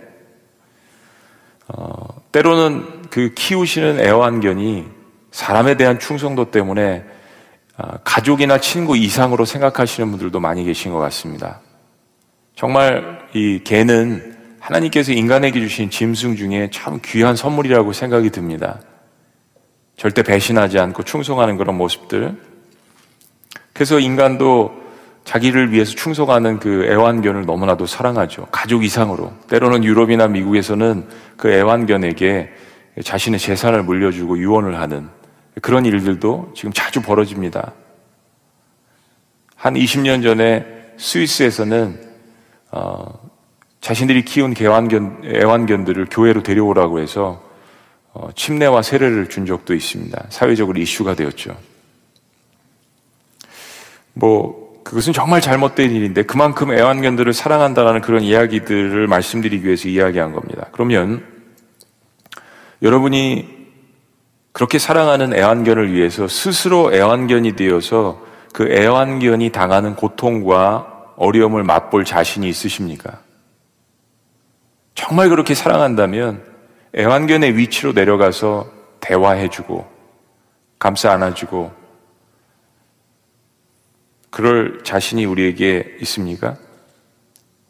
[1.67, 4.85] 어, 때로는 그 키우시는 애완견이
[5.31, 7.03] 사람에 대한 충성도 때문에
[7.77, 11.59] 어, 가족이나 친구 이상으로 생각하시는 분들도 많이 계신 것 같습니다.
[12.55, 18.79] 정말 이 개는 하나님께서 인간에게 주신 짐승 중에 참 귀한 선물이라고 생각이 듭니다.
[19.97, 22.35] 절대 배신하지 않고 충성하는 그런 모습들.
[23.73, 24.71] 그래서 인간도
[25.25, 28.47] 자기를 위해서 충성하는 그 애완견을 너무나도 사랑하죠.
[28.51, 29.33] 가족 이상으로.
[29.47, 32.51] 때로는 유럽이나 미국에서는 그 애완견에게
[33.03, 35.09] 자신의 재산을 물려주고 유언을 하는
[35.61, 37.73] 그런 일들도 지금 자주 벌어집니다.
[39.55, 40.65] 한 20년 전에
[40.97, 42.12] 스위스에서는
[42.75, 43.19] 어,
[43.81, 47.43] 자신들이 키운 개완견, 애완견들을 교회로 데려오라고 해서
[48.13, 50.25] 어, 침례와 세례를 준 적도 있습니다.
[50.29, 51.55] 사회적으로 이슈가 되었죠.
[54.13, 60.67] 뭐 그것은 정말 잘못된 일인데 그만큼 애완견들을 사랑한다는 그런 이야기들을 말씀드리기 위해서 이야기한 겁니다.
[60.71, 61.23] 그러면
[62.81, 63.63] 여러분이
[64.51, 68.21] 그렇게 사랑하는 애완견을 위해서 스스로 애완견이 되어서
[68.51, 73.19] 그 애완견이 당하는 고통과 어려움을 맛볼 자신이 있으십니까?
[74.95, 76.43] 정말 그렇게 사랑한다면
[76.95, 79.87] 애완견의 위치로 내려가서 대화해주고
[80.79, 81.71] 감싸 안아주고
[84.29, 86.57] 그럴 자신이 우리에게 있습니까?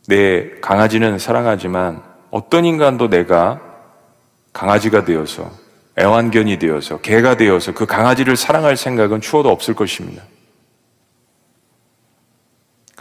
[0.08, 3.62] 내 강아지는 사랑하지만 어떤 인간도 내가
[4.52, 5.52] 강아지가 되어서
[6.00, 10.24] 애완견이 되어서 개가 되어서 그 강아지를 사랑할 생각은 추워도 없을 것입니다.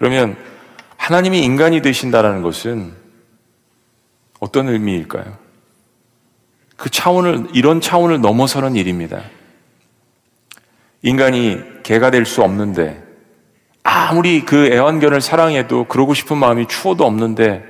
[0.02, 0.36] 그러면
[0.96, 2.92] 하나님이 인간이 되신다라는 것은
[4.40, 5.38] 어떤 의미일까요?
[6.76, 9.22] 그 차원을 이런 차원을 넘어서는 일입니다.
[11.02, 13.00] 인간이 개가 될 수 없는데
[13.84, 17.62] 아무리 그 애완견을 사랑해도 그러고 싶은 마음이 추워도 없는데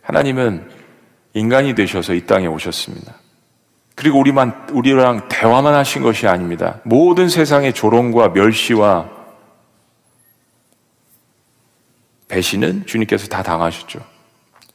[0.00, 0.66] 하나님은
[1.34, 3.12] 인간이 되셔서 이 땅에 오셨습니다.
[3.94, 6.80] 그리고 우리만, 우리랑 대화만 하신 것이 아닙니다.
[6.84, 9.13] 모든 세상의 조롱과 멸시와
[12.34, 14.00] 배신은 주님께서 다 당하셨죠.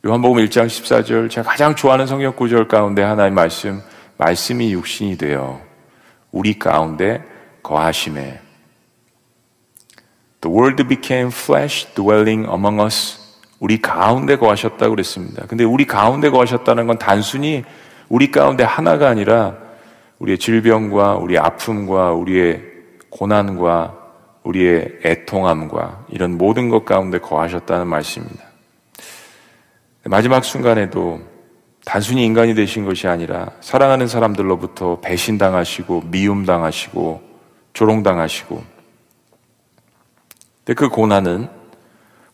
[0.05, 3.81] 요한복음 1장 14절, 제가 가장 좋아하는 성경 구절 가운데 하나의 말씀,
[4.15, 5.59] 말씀이 육신이 되어
[6.31, 7.21] 우리 가운데
[7.61, 8.39] 거하심에.
[10.39, 13.19] The word became flesh dwelling among us.
[13.59, 15.45] 우리 가운데 거하셨다고 그랬습니다.
[15.47, 17.65] 근데 우리 가운데 거하셨다는 건 단순히
[18.07, 19.57] 우리 가운데 하나가 아니라
[20.19, 22.63] 우리의 질병과 우리의 아픔과 우리의
[23.09, 23.98] 고난과
[24.49, 28.43] 우리의 애통함과 이런 모든 것 가운데 거하셨다는 말씀입니다.
[30.05, 31.21] 마지막 순간에도
[31.85, 37.21] 단순히 인간이 되신 것이 아니라 사랑하는 사람들로부터 배신당하시고 미움당하시고
[37.73, 38.63] 조롱당하시고
[40.65, 41.47] 근데 그 고난은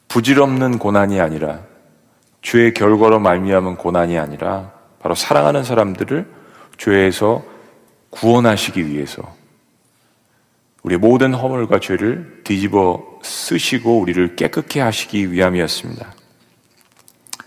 [0.07, 1.61] 부질없는 고난이 아니라
[2.41, 6.25] 죄의 결과로 말미암은 고난이 아니라 바로 사랑하는 사람들을
[6.77, 7.43] 죄에서
[8.09, 9.23] 구원하시기 위해서
[10.85, 16.13] 우리의 모든 허물과 죄를 뒤집어 쓰시고 우리를 깨끗게 하시기 위함이었습니다.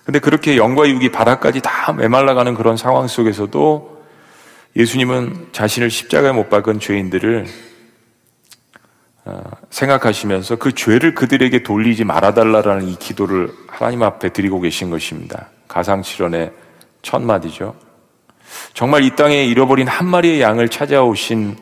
[0.05, 4.03] 근데 그렇게 영과 육이 바닥까지 다 메말라가는 그런 상황 속에서도
[4.75, 7.47] 예수님은 자신을 십자가에 못 박은 죄인들을
[9.27, 15.49] 어, 생각하시면서 그 죄를 그들에게 돌리지 말아달라라는 이 기도를 하나님 앞에 드리고 계신 것입니다.
[15.69, 16.51] 가상칠언의
[17.03, 17.77] 첫 마디죠.
[18.75, 21.57] 정말 이 땅에 잃어버린 한 마리의 양을 찾아오신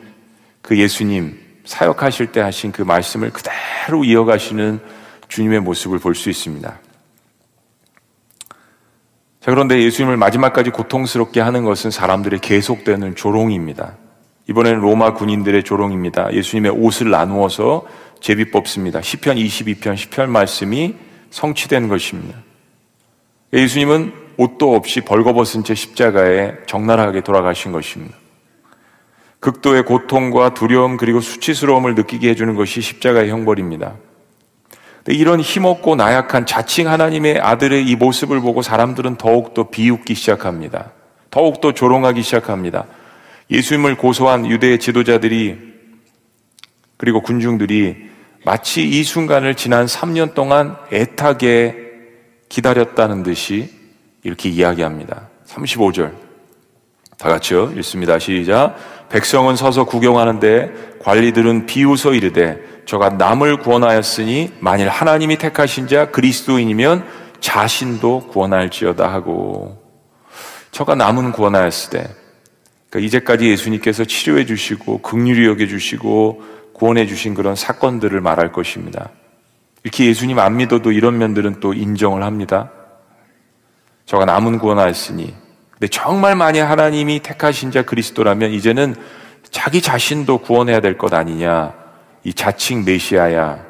[0.62, 4.80] 그 예수님, 사역하실 때 하신 그 말씀을 그대로 이어가시는
[5.28, 6.68] 주님의 모습을 볼 수 있습니다.
[9.40, 13.96] 자, 그런데 예수님을 마지막까지 고통스럽게 하는 것은 사람들의 계속되는 조롱입니다.
[14.48, 16.32] 이번에는 로마 군인들의 조롱입니다.
[16.32, 17.84] 예수님의 옷을 나누어서
[18.20, 19.00] 제비 뽑습니다.
[19.00, 20.94] 10편 22편 10편 말씀이
[21.30, 22.38] 성취된 것입니다.
[23.52, 28.16] 예수님은 옷도 없이 벌거벗은 채 십자가에 적나라하게 돌아가신 것입니다.
[29.46, 33.94] 극도의 고통과 두려움 그리고 수치스러움을 느끼게 해주는 것이 십자가의 형벌입니다.
[35.06, 40.90] 이런 힘없고 나약한 자칭 하나님의 아들의 이 모습을 보고 사람들은 더욱더 비웃기 시작합니다.
[41.30, 42.86] 더욱더 조롱하기 시작합니다.
[43.48, 45.58] 예수님을 고소한 유대의 지도자들이
[46.96, 48.10] 그리고 군중들이
[48.44, 51.76] 마치 이 순간을 지난 3년 동안 애타게
[52.48, 53.70] 기다렸다는 듯이
[54.24, 55.28] 이렇게 이야기합니다.
[55.46, 56.26] 35절.
[57.18, 57.72] 다 같이요.
[57.76, 58.18] 읽습니다.
[58.18, 58.76] 시작.
[59.08, 67.04] 백성은 서서 구경하는데 관리들은 비웃어 이르되 저가 남을 구원하였으니 만일 하나님이 택하신 자 그리스도인이면
[67.40, 69.82] 자신도 구원할지어다 하고
[70.70, 71.98] 저가 남은 구원하였으되
[72.88, 76.42] 그러니까 이제까지 예수님께서 치료해 주시고 극률이 여겨 주시고
[76.72, 79.10] 구원해 주신 그런 사건들을 말할 것입니다.
[79.82, 82.70] 이렇게 예수님 안 믿어도 이런 면들은 또 인정을 합니다.
[84.04, 85.34] 저가 남은 구원하였으니
[85.78, 88.94] 근데 정말 만약 하나님이 택하신 자 그리스도라면 이제는
[89.50, 91.74] 자기 자신도 구원해야 될 것 아니냐.
[92.24, 93.64] 이 자칭 메시아야.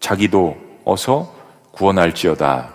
[0.00, 1.34] 자기도 어서
[1.72, 2.74] 구원할지어다.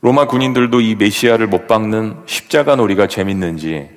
[0.00, 3.88] 로마 군인들도 이 메시아를 못 박는 십자가 놀이가 재밌는지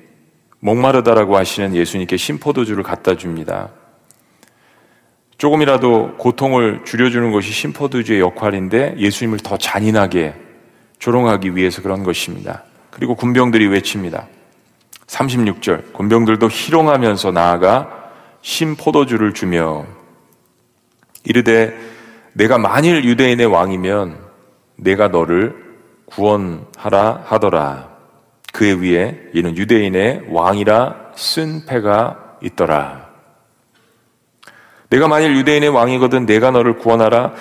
[0.60, 3.70] 목마르다라고 하시는 예수님께 심포도주를 갖다 줍니다.
[5.36, 10.34] 조금이라도 고통을 줄여주는 것이 심포도주의 역할인데 예수님을 더 잔인하게
[10.98, 12.64] 조롱하기 위해서 그런 것입니다.
[12.90, 14.26] 그리고 군병들이 외칩니다.
[15.06, 15.92] 36절.
[15.92, 18.10] 군병들도 희롱하면서 나아가
[18.42, 19.86] 심포도주를 주며
[21.24, 21.76] 이르되
[22.32, 24.18] 내가 만일 유대인의 왕이면
[24.76, 25.54] 내가 너를
[26.06, 27.88] 구원하라 하더라.
[28.52, 33.08] 그의 위에 이는 유대인의 왕이라 쓴 패가 있더라.
[34.90, 37.34] 내가 만일 유대인의 왕이거든 내가 너를 구원하라.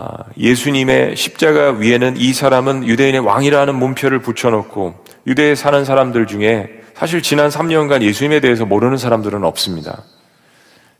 [0.00, 4.94] 아, 예수님의 십자가 위에는 이 사람은 유대인의 왕이라는 문표를 붙여놓고
[5.26, 10.04] 유대에 사는 사람들 중에 사실 지난 3년간 예수님에 대해서 모르는 사람들은 없습니다.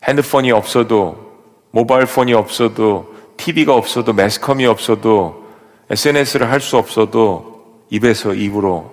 [0.02, 1.16] 핸드폰이 없어도,
[1.70, 5.46] 모바일 폰이 없어도, TV가 없어도, 매스컴이 없어도,
[5.90, 8.92] SNS를 할 수 없어도 입에서 입으로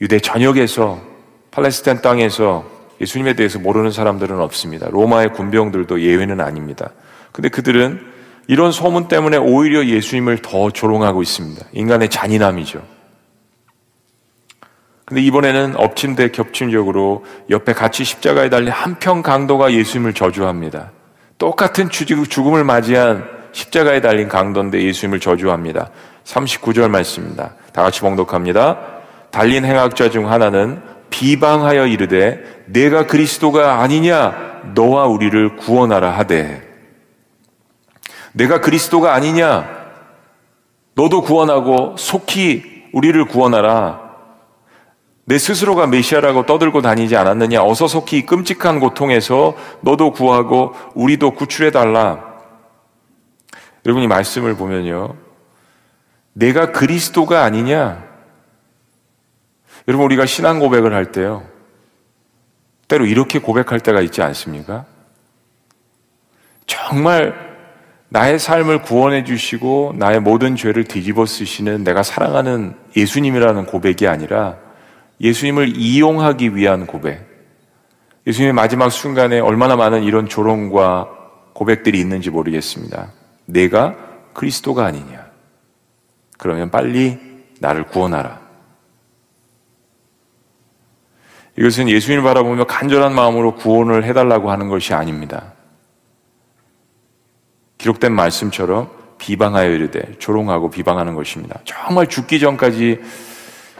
[0.00, 1.00] 유대 전역에서
[1.52, 2.64] 팔레스타인 땅에서
[3.00, 4.88] 예수님에 대해서 모르는 사람들은 없습니다.
[4.90, 6.90] 로마의 군병들도 예외는 아닙니다.
[7.30, 8.11] 근데 그들은
[8.48, 11.66] 이런 소문 때문에 오히려 예수님을 더 조롱하고 있습니다.
[11.72, 12.82] 인간의 잔인함이죠.
[15.04, 20.92] 근데 이번에는 엎친 데 겹친적으로 옆에 같이 십자가에 달린 한평 강도가 예수님을 저주합니다.
[21.38, 25.90] 똑같은 죽음을 맞이한 십자가에 달린 강도인데 예수님을 저주합니다.
[26.24, 27.54] 39절 말씀입니다.
[27.72, 28.78] 다 같이 봉독합니다.
[29.30, 30.80] 달린 행악자 중 하나는
[31.10, 36.71] 비방하여 이르되 내가 그리스도가 아니냐 너와 우리를 구원하라 하되
[38.32, 39.82] 내가 그리스도가 아니냐
[40.94, 44.02] 너도 구원하고 속히 우리를 구원하라
[45.24, 47.64] 내 스스로가 메시아라고 떠들고 다니지 않았느냐?
[47.64, 52.32] 어서 속히 이 끔찍한 고통에서 너도 구하고 우리도 구출해 달라.
[53.86, 55.14] 여러분이 말씀을 보면요.
[56.32, 58.04] 내가 그리스도가 아니냐?
[59.86, 61.44] 여러분 우리가 신앙 고백을 할 때요.
[62.88, 64.84] 때로 이렇게 고백할 때가 있지 않습니까?
[66.66, 67.51] 정말
[68.12, 74.58] 나의 삶을 구원해 주시고 나의 모든 죄를 뒤집어 쓰시는 내가 사랑하는 예수님이라는 고백이 아니라
[75.22, 77.26] 예수님을 이용하기 위한 고백.
[78.26, 81.08] 예수님의 마지막 순간에 얼마나 많은 이런 조롱과
[81.54, 83.12] 고백들이 있는지 모르겠습니다.
[83.46, 83.96] 내가
[84.34, 85.24] 그리스도가 아니냐.
[86.36, 87.18] 그러면 빨리
[87.60, 88.42] 나를 구원하라.
[91.58, 95.54] 이것은 예수님을 바라보며 간절한 마음으로 구원을 해달라고 하는 것이 아닙니다.
[97.82, 101.58] 기록된 말씀처럼 비방하여 이르되 조롱하고 비방하는 것입니다.
[101.64, 103.00] 정말 죽기 전까지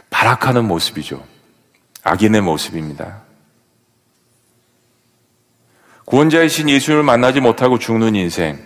[0.09, 1.23] 발악하는 모습이죠.
[2.03, 3.21] 악인의 모습입니다.
[6.03, 8.59] 구원자이신 예수님을 만나지 못하고 죽는 인생.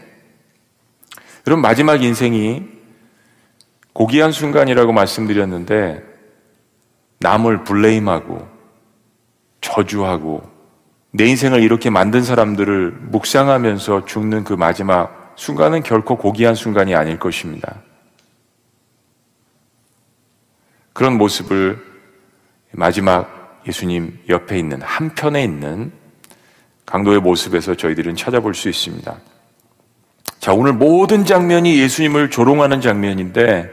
[1.46, 2.64] 여러분 마지막 인생이
[3.94, 6.04] 고귀한 순간이라고 말씀드렸는데
[7.20, 8.48] 남을 블레임하고
[9.62, 10.42] 저주하고
[11.12, 17.82] 내 인생을 이렇게 만든 사람들을 묵상하면서 죽는 그 마지막 순간은 결코 고귀한 순간이 아닐 것입니다.
[20.94, 21.80] 그런 모습을
[22.72, 25.92] 마지막 예수님 옆에 있는 한편에 있는
[26.86, 29.16] 강도의 모습에서 저희들은 찾아볼 수 있습니다.
[30.40, 33.70] 자, 오늘 모든 장면이 예수님을 조롱하는 장면인데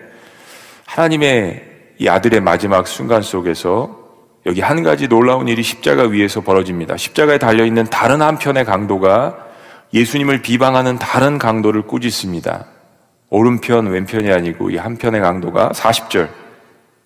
[0.87, 4.05] 하나님의 이 아들의 마지막 순간 속에서
[4.45, 6.99] 여기 한 가지 놀라운 일이 십자가 위에서 벌어집니다.
[6.99, 9.45] 십자가에 달려있는 다른 한편의 강도가
[9.95, 12.66] 예수님을 비방하는 다른 강도를 꾸짖습니다.
[13.30, 16.28] 오른편, 왼편이 아니고 이 한편의 강도가 40절.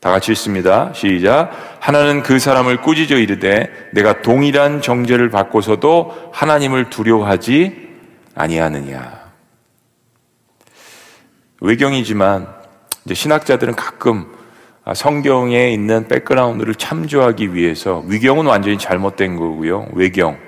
[0.01, 0.93] 다 같이 읽습니다.
[0.95, 1.51] 시작.
[1.81, 7.89] 하나는 그 사람을 꾸짖어 이르되 내가 동일한 정죄를 받고서도 하나님을 두려워하지
[8.35, 9.29] 아니하느냐.
[11.61, 12.47] 외경이지만
[13.05, 14.33] 이제 신학자들은 가끔
[14.95, 19.89] 성경에 있는 백그라운드를 참조하기 위해서 위경은 완전히 잘못된 거고요.
[19.93, 20.39] 외경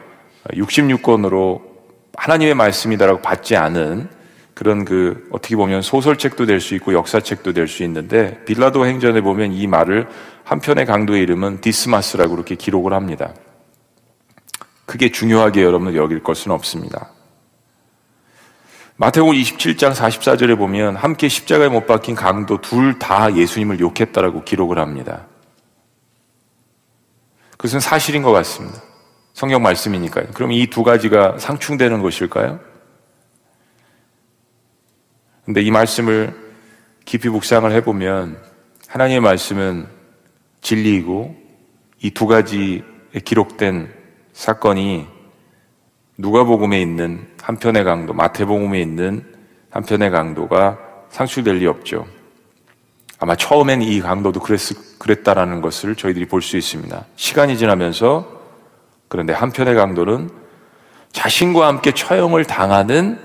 [0.52, 1.69] 66권으로
[2.16, 4.08] 하나님의 말씀이다라고 받지 않은
[4.54, 9.52] 그런 그 어떻게 보면 소설책도 될 수 있고 역사책도 될 수 있는데 빌라도 행전에 보면
[9.52, 10.08] 이 말을
[10.44, 13.32] 한편의 강도의 이름은 디스마스라고 그렇게 기록을 합니다.
[14.86, 17.10] 크게 중요하게 여러분 여길 것은 없습니다.
[18.96, 25.26] 마태복음 27장 44절에 보면 함께 십자가에 못 박힌 강도 둘 다 예수님을 욕했다라고 기록을 합니다.
[27.52, 28.82] 그것은 사실인 것 같습니다.
[29.40, 30.26] 성경 말씀이니까요.
[30.34, 32.60] 그럼 이 두 가지가 상충되는 것일까요?
[35.46, 36.34] 근데 이 말씀을
[37.06, 38.36] 깊이 묵상을 해보면
[38.88, 39.86] 하나님의 말씀은
[40.60, 41.34] 진리이고
[42.02, 42.82] 이 두 가지에
[43.24, 43.90] 기록된
[44.34, 45.06] 사건이
[46.18, 49.24] 누가복음에 있는 한편의 강도, 마태복음에 있는
[49.70, 50.78] 한편의 강도가
[51.08, 52.06] 상충될 리 없죠.
[53.18, 54.60] 아마 처음엔 이 강도도 그랬,
[54.98, 57.06] 그랬다라는 것을 저희들이 볼 수 있습니다.
[57.16, 58.39] 시간이 지나면서
[59.10, 60.30] 그런데 한편의 강도는
[61.12, 63.18] 자신과 함께 처형을 당하는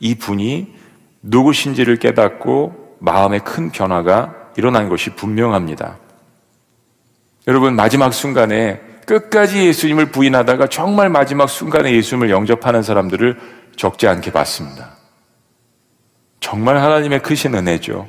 [0.00, 0.74] 이 분이
[1.22, 5.98] 누구신지를 깨닫고 마음에 큰 변화가 일어난 것이 분명합니다.
[7.46, 13.38] 여러분, 마지막 순간에 끝까지 예수님을 부인하다가 정말 마지막 순간에 예수님을 영접하는 사람들을
[13.76, 14.96] 적지 않게 봤습니다.
[16.40, 18.08] 정말 하나님의 크신 은혜죠.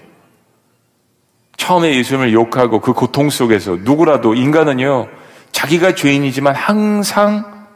[1.58, 5.08] 처음에 예수님을 욕하고 그 고통 속에서 누구라도 인간은요,
[5.52, 7.68] 자기가 죄인이지만 항상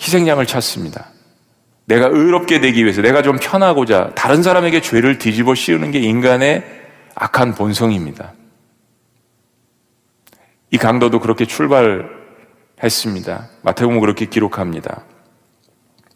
[0.00, 1.08] 희생양을 찾습니다.
[1.86, 6.64] 내가 의롭게 되기 위해서 내가 좀 편하고자 다른 사람에게 죄를 뒤집어 씌우는 게 인간의
[7.14, 8.32] 악한 본성입니다.
[10.70, 12.08] 이 강도도 그렇게 출발했습니다.
[13.62, 15.04] 마태복음 그렇게 기록합니다.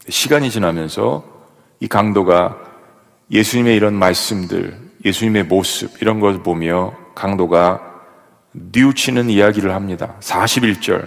[0.09, 1.23] 시간이 지나면서
[1.79, 2.57] 이 강도가
[3.31, 7.98] 예수님의 이런 말씀들, 예수님의 모습 이런 것을 보며 강도가
[8.53, 10.15] 뉘우치는 이야기를 합니다.
[10.21, 11.05] 41절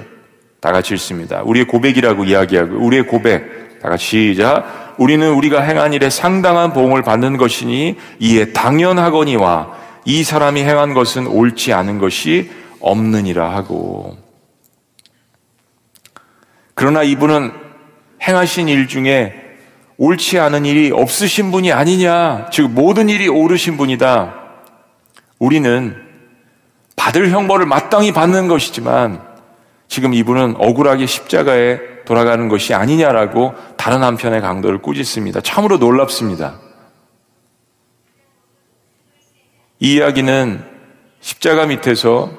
[0.60, 1.42] 다 같이 읽습니다.
[1.42, 4.94] 우리의 고백이라고 이야기하고 우리의 고백 다 같이 시작.
[4.98, 11.72] 우리는 우리가 행한 일에 상당한 보응을 받는 것이니 이에 당연하거니와 이 사람이 행한 것은 옳지
[11.72, 14.16] 않은 것이 없느니라 하고
[16.74, 17.52] 그러나 이분은
[18.22, 19.34] 행하신 일 중에
[19.96, 24.34] 옳지 않은 일이 없으신 분이 아니냐 즉 모든 일이 옳으신 분이다
[25.38, 26.11] 우리는
[26.96, 29.22] 받을 형벌을 마땅히 받는 것이지만
[29.88, 35.40] 지금 이분은 억울하게 십자가에 돌아가는 것이 아니냐라고 다른 한편의 강도를 꾸짖습니다.
[35.40, 36.60] 참으로 놀랍습니다.
[39.80, 40.64] 이 이야기는
[41.20, 42.32] 십자가 밑에서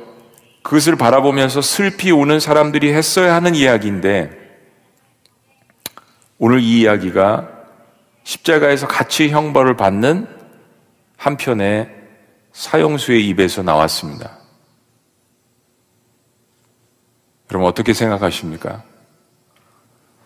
[0.64, 4.32] 그것을 바라보면서 슬피 우는 사람들이 했어야 하는 이야기인데
[6.40, 7.50] 오늘 이 이야기가
[8.24, 10.28] 십자가에서 같이 형벌을 받는
[11.18, 11.90] 한편의
[12.54, 14.43] 사형수의 입에서 나왔습니다.
[17.54, 18.82] 여러분 어떻게 생각하십니까?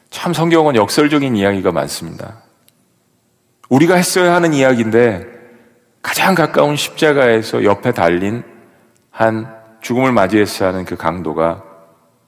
[0.09, 2.41] 참 성경은 역설적인 이야기가 많습니다.
[3.67, 5.25] 우리가 했어야 하는 이야기인데
[6.01, 8.43] 가장 가까운 십자가에서 옆에 달린
[9.11, 11.63] 한 죽음을 맞이했어야 하는 그 강도가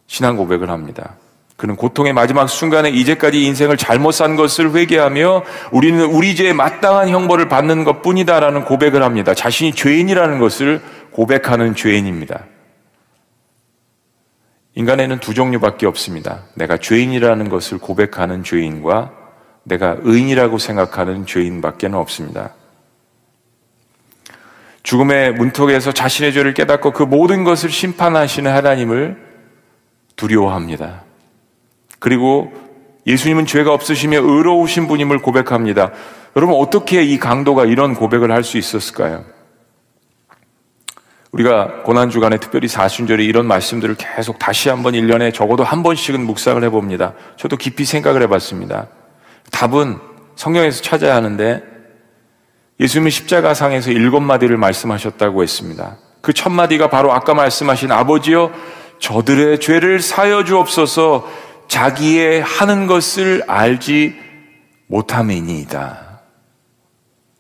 [0.08, 1.16] 신앙 고백을 합니다.
[1.56, 7.48] 그는 고통의 마지막 순간에 이제까지 인생을 잘못 산 것을 회개하며 우리는 우리 죄에 마땅한 형벌을
[7.48, 9.34] 받는 것 뿐이다라는 고백을 합니다.
[9.34, 10.82] 자신이 죄인이라는 것을
[11.12, 12.44] 고백하는 죄인입니다.
[14.80, 16.44] 인간에는 두 종류밖에 없습니다.
[16.54, 19.12] 내가 죄인이라는 것을 고백하는 죄인과
[19.64, 22.54] 내가 의인이라고 생각하는 죄인밖에는 없습니다.
[24.84, 29.18] 죽음의 문턱에서 자신의 죄를 깨닫고 그 모든 것을 심판하시는 하나님을
[30.16, 31.04] 두려워합니다.
[32.00, 32.54] 그리고
[33.06, 35.92] 예수님은 죄가 없으시며 의로우신 분임을 고백합니다.
[36.38, 39.26] 여러분 어떻게 이 강도가 이런 고백을 할 수 있었을까요?
[41.32, 47.14] 우리가 고난주간에 특별히 사순절에 이런 말씀들을 계속 다시 한번 1년에 적어도 한 번씩은 묵상을 해봅니다.
[47.38, 48.88] 저도 깊이 생각을 해봤습니다.
[49.52, 50.00] 답은
[50.36, 51.62] 성경에서 찾아야 하는데
[52.80, 55.98] 예수님이 십자가상에서 일곱 마디를 말씀하셨다고 했습니다.
[56.22, 58.52] 그 첫 마디가 바로 아까 말씀하신 아버지여
[59.00, 61.30] 저들의 죄를 사여 주옵소서
[61.68, 64.16] 자기의 하는 것을 알지
[64.88, 66.09] 못함이니이다.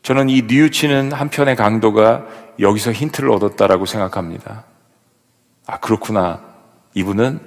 [0.09, 2.25] 저는 이 뉘우치는 한편의 강도가
[2.59, 4.63] 여기서 힌트를 얻었다라고 생각합니다.
[5.67, 6.41] 아, 그렇구나.
[6.95, 7.39] 이분은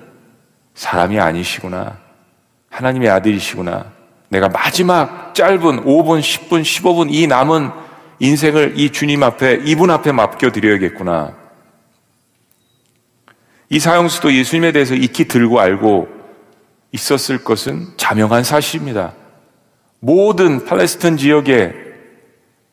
[0.73, 1.99] 사람이 아니시구나.
[2.71, 3.87] 하나님의 아들이시구나.
[4.29, 7.73] 내가 마지막 짧은 5분, 10분, 15분 이 남은
[8.21, 11.35] 인생을 이 주님 앞에, 이분 앞에 맡겨드려야겠구나.
[13.71, 16.07] 이 사형수도 예수님에 대해서 익히 들고 알고
[16.93, 19.15] 있었을 것은 자명한 사실입니다.
[19.99, 21.82] 모든 팔레스틴 지역에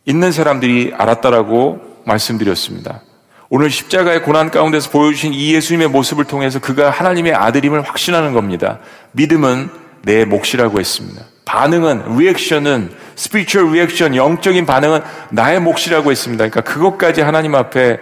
[0.09, 3.01] 있는 사람들이 알았다라고 말씀드렸습니다.
[3.47, 8.79] 오늘 십자가의 고난 가운데서 보여주신 이 예수님의 모습을 통해서 그가 하나님의 아들임을 확신하는 겁니다.
[9.11, 9.69] 믿음은
[10.01, 11.21] 내 몫이라고 했습니다.
[11.45, 16.47] 반응은, reaction은, spiritual reaction, 영적인 반응은 나의 몫이라고 했습니다.
[16.49, 17.99] 그러니까 그것까지 하나님 앞에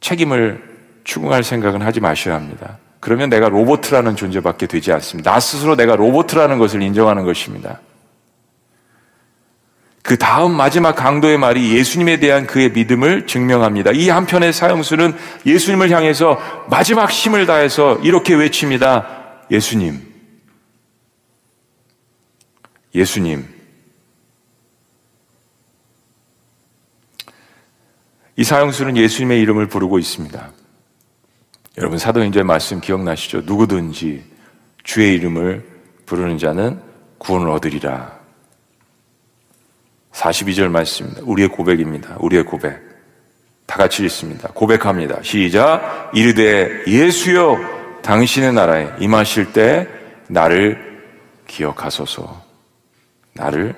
[0.00, 0.62] 책임을
[1.04, 2.78] 추궁할 생각은 하지 마셔야 합니다.
[2.98, 5.30] 그러면 내가 로보트라는 존재밖에 되지 않습니다.
[5.30, 7.78] 나 스스로 내가 로보트라는 것을 인정하는 것입니다.
[10.02, 13.92] 그 다음 마지막 강도의 말이 예수님에 대한 그의 믿음을 증명합니다.
[13.92, 19.06] 이 한편의 사형수는 예수님을 향해서 마지막 힘을 다해서 이렇게 외칩니다.
[19.50, 20.00] 예수님.
[22.94, 23.46] 예수님.
[28.36, 30.50] 이 사형수는 예수님의 이름을 부르고 있습니다.
[31.76, 33.42] 여러분 사도행전 말씀 기억나시죠?
[33.42, 34.24] 누구든지
[34.82, 35.66] 주의 이름을
[36.06, 36.80] 부르는 자는
[37.18, 38.19] 구원을 얻으리라.
[40.12, 41.22] 42절 말씀입니다.
[41.24, 42.16] 우리의 고백입니다.
[42.20, 42.80] 우리의 고백.
[43.66, 44.48] 다 같이 읽습니다.
[44.48, 45.22] 고백합니다.
[45.22, 46.10] 시작.
[46.14, 49.88] 이르되 예수여 당신의 나라에 임하실 때
[50.28, 51.04] 나를
[51.46, 52.44] 기억하소서.
[53.34, 53.74] 나를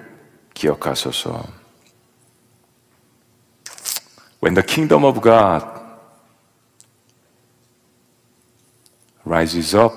[0.55, 1.45] 기억하소서.
[4.43, 5.65] When the kingdom of God
[9.25, 9.95] rises up,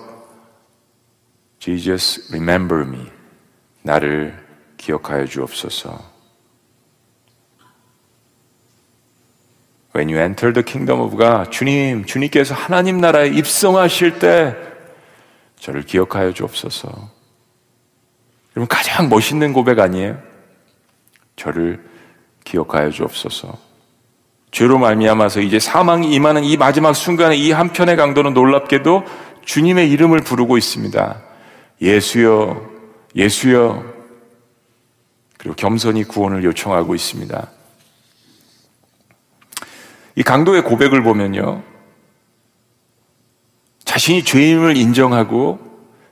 [1.60, 3.12] Jesus remember me.
[3.82, 4.38] 나를
[4.78, 6.15] 기억하여 주옵소서.
[9.96, 14.54] When you enter the kingdom of God, 주님, 주님께서 하나님 나라에 입성하실 때
[15.58, 16.90] 저를 기억하여 주옵소서.
[18.56, 20.18] 여러분 가장 멋있는 고백 아니에요?
[21.38, 21.82] 저를
[22.44, 23.58] 기억하여 주옵소서.
[24.52, 29.04] 죄로 말미암아서 이제 사망이 임하는 이 마지막 순간에 이 한편의 강도는 놀랍게도
[29.46, 31.22] 주님의 이름을 부르고 있습니다.
[31.82, 32.70] 예수여,
[33.16, 33.84] 예수여.
[35.38, 37.55] 그리고 겸손히 구원을 요청하고 있습니다.
[40.16, 41.64] 이 강도의 고백을 보면요.
[43.84, 45.60] 자신이 죄임을 인정하고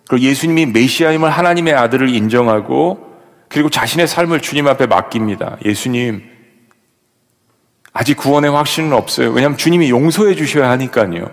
[0.07, 3.13] 그리고 예수님이 메시아임을 하나님의 아들을 인정하고
[3.49, 5.57] 그리고 자신의 삶을 주님 앞에 맡깁니다.
[5.63, 6.23] 예수님,
[7.93, 9.31] 아직 구원의 확신은 없어요.
[9.31, 11.31] 왜냐하면 주님이 용서해 주셔야 하니까요.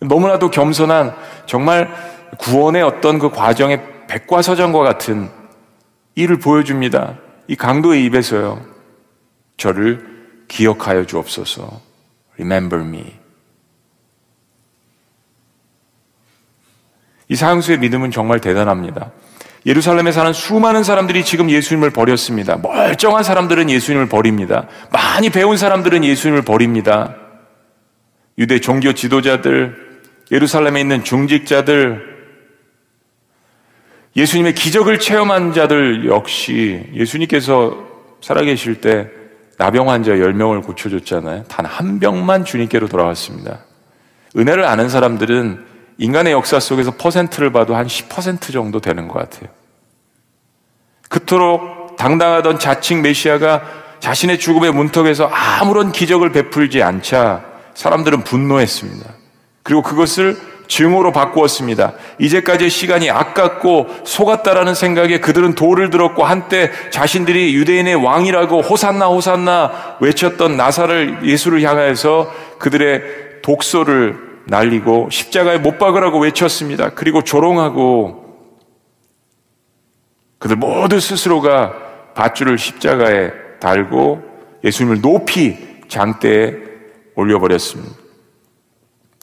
[0.00, 1.14] 너무나도 겸손한
[1.46, 1.92] 정말
[2.38, 5.28] 구원의 어떤 그 과정의 백과서전과 같은
[6.14, 7.18] 일을 보여줍니다.
[7.48, 8.64] 이 강도의 입에서요.
[9.56, 10.09] 저를
[10.50, 11.80] 기억하여 주옵소서.
[12.34, 13.04] Remember me.
[17.28, 19.12] 이 사형수의 믿음은 정말 대단합니다.
[19.64, 22.56] 예루살렘에 사는 수많은 사람들이 지금 예수님을 버렸습니다.
[22.56, 24.66] 멀쩡한 사람들은 예수님을 버립니다.
[24.90, 27.14] 많이 배운 사람들은 예수님을 버립니다.
[28.38, 30.00] 유대 종교 지도자들,
[30.32, 32.10] 예루살렘에 있는 중직자들,
[34.16, 37.86] 예수님의 기적을 체험한 자들 역시 예수님께서
[38.22, 39.19] 살아계실 때
[39.60, 41.44] 나병 환자 10명을 고쳐줬잖아요.
[41.44, 43.58] 단 한 병만 주님께로 돌아왔습니다.
[44.34, 45.66] 은혜를 아는 사람들은
[45.98, 49.50] 인간의 역사 속에서 퍼센트를 봐도 한 10% 정도 되는 것 같아요.
[51.10, 53.62] 그토록 당당하던 자칭 메시아가
[54.00, 57.44] 자신의 죽음의 문턱에서 아무런 기적을 베풀지 않자
[57.74, 59.10] 사람들은 분노했습니다.
[59.62, 60.38] 그리고 그것을
[60.70, 61.94] 증오로 바꾸었습니다.
[62.20, 70.56] 이제까지의 시간이 아깝고 속았다라는 생각에 그들은 돌을 들었고 한때 자신들이 유대인의 왕이라고 호산나 호산나 외쳤던
[70.56, 73.02] 나사를 예수를 향하여서 그들의
[73.42, 76.90] 독소를 날리고 십자가에 못 박으라고 외쳤습니다.
[76.90, 78.20] 그리고 조롱하고
[80.38, 84.22] 그들 모두 스스로가 밧줄을 십자가에 달고
[84.62, 85.58] 예수님을 높이
[85.88, 86.54] 장대에
[87.16, 87.92] 올려버렸습니다.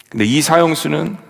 [0.10, 1.27] 근데 이 사형수는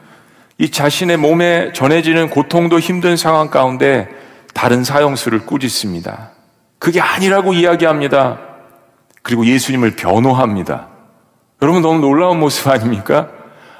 [0.59, 4.07] 이 자신의 몸에 전해지는 고통도 힘든 상황 가운데
[4.53, 6.31] 다른 사형수를 꾸짖습니다.
[6.79, 8.39] 그게 아니라고 이야기합니다.
[9.21, 10.87] 그리고 예수님을 변호합니다.
[11.61, 13.29] 여러분 너무 놀라운 모습 아닙니까?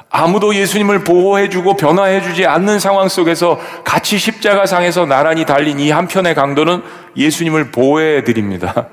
[0.09, 6.81] 아무도 예수님을 보호해주고 변화해주지 않는 상황 속에서 같이 십자가상에서 나란히 달린 이 한편의 강도는
[7.15, 8.87] 예수님을 보호해드립니다.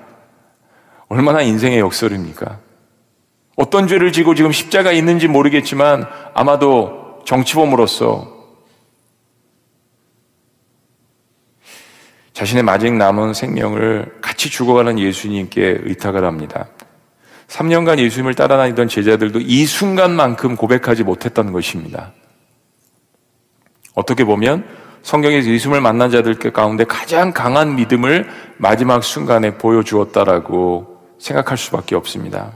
[1.09, 2.59] 얼마나 인생의 역설입니까?
[3.57, 8.35] 어떤 죄를 지고 지금 십자가에 있는지 모르겠지만 아마도 정치범으로서
[12.33, 16.69] 자신의 마직 남은 생명을 같이 죽어가는 예수님께 의탁을 합니다.
[17.49, 22.13] 3년간 예수님을 따라다니던 제자들도 이 순간만큼 고백하지 못했던 것입니다.
[23.95, 24.67] 어떻게 보면
[25.03, 32.53] 성경에서 예수님을 만난 자들 가운데 가장 강한 믿음을 마지막 순간에 보여주었다라고 생각할 수밖에 없습니다.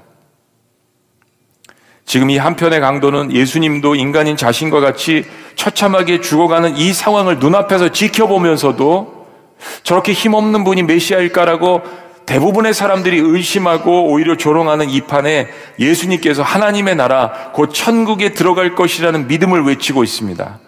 [2.09, 9.26] 지금 이 한편의 강도는 예수님도 인간인 자신과 같이 처참하게 죽어가는 이 상황을 눈앞에서 지켜보면서도
[9.82, 11.82] 저렇게 힘없는 분이 메시아일까라고
[12.24, 15.48] 대부분의 사람들이 의심하고 오히려 조롱하는 이 판에
[15.78, 20.61] 예수님께서 하나님의 나라, 곧 천국에 들어갈 것이라는 믿음을 외치고 있습니다.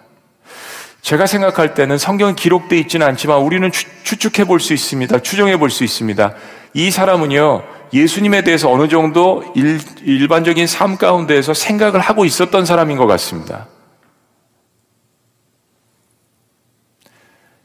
[1.01, 3.71] 제가 생각할 때는 성경 기록되어 있지는 않지만 우리는
[4.03, 5.17] 추측해 볼 수 있습니다.
[5.19, 6.35] 추정해 볼 수 있습니다.
[6.75, 7.63] 이 사람은요,
[7.93, 13.67] 예수님에 대해서 어느 정도 일, 반적인 삶 가운데에서 생각을 하고 있었던 사람인 것 같습니다.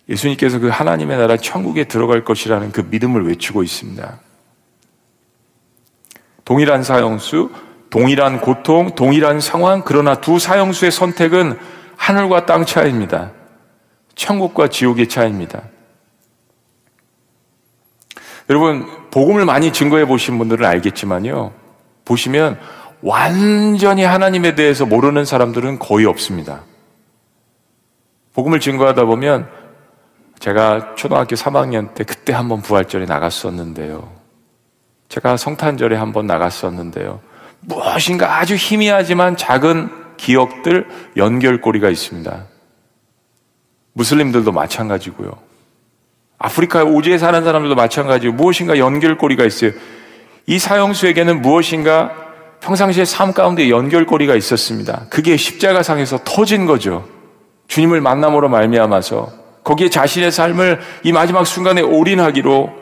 [0.08, 4.20] 예수님께서 그 하나님의 나라 천국에 들어갈 것이라는 그 믿음을 외치고 있습니다.
[6.44, 7.50] 동일한 사형수,
[7.90, 11.58] 동일한 고통, 동일한 상황, 그러나 두 사형수의 선택은
[11.96, 13.32] 하늘과 땅 차이입니다.
[14.14, 15.62] 천국과 지옥의 차이입니다.
[18.48, 21.52] 여러분, 복음을 많이 증거해 보신 분들은 알겠지만요.
[22.04, 22.58] 보시면
[23.02, 26.62] 완전히 하나님에 대해서 모르는 사람들은 거의 없습니다.
[28.34, 29.48] 복음을 증거하다 보면
[30.38, 34.12] 제가 초등학교 3학년 때 그때 한번 부활절에 나갔었는데요.
[35.08, 37.20] 제가 성탄절에 한번 나갔었는데요.
[37.60, 42.44] 무엇인가 아주 희미하지만 작은 기억들 연결고리가 있습니다.
[43.94, 45.45] 무슬림들도 마찬가지고요.
[46.38, 49.72] 아프리카 오지에 사는 사람들도 마찬가지고 무엇인가 연결고리가 있어요.
[50.46, 52.12] 이 사형수에게는 무엇인가
[52.60, 55.06] 평상시에 삶 가운데 연결고리가 있었습니다.
[55.10, 57.06] 그게 십자가상에서 터진 거죠.
[57.68, 59.32] 주님을 만남으로 말미암아서
[59.64, 62.72] 거기에 자신의 삶을 이 마지막 순간에 올인하기로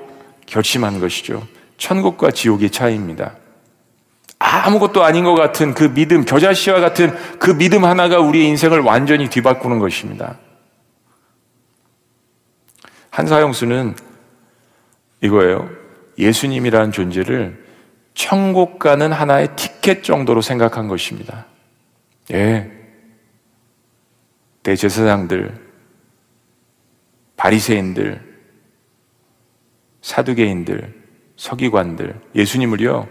[0.47, 1.43] 결심한 것이죠.
[1.79, 3.37] 천국과 지옥의 차이입니다.
[4.39, 9.79] 아무것도 아닌 것 같은 그 믿음, 겨자씨와 같은 그 믿음 하나가 우리의 인생을 완전히 뒤바꾸는
[9.79, 10.37] 것입니다.
[13.15, 13.95] 한사형수는
[15.21, 15.71] 이거예요.
[16.19, 17.65] 예수님이라는 존재를
[18.13, 21.47] 천국 가는 하나의 티켓 정도로 생각한 것입니다.
[22.33, 22.73] 예.
[24.65, 25.55] 대제사장들,
[27.37, 28.21] 바리새인들,
[30.03, 31.03] 사두개인들,
[31.37, 33.07] 서기관들, 예수님을요,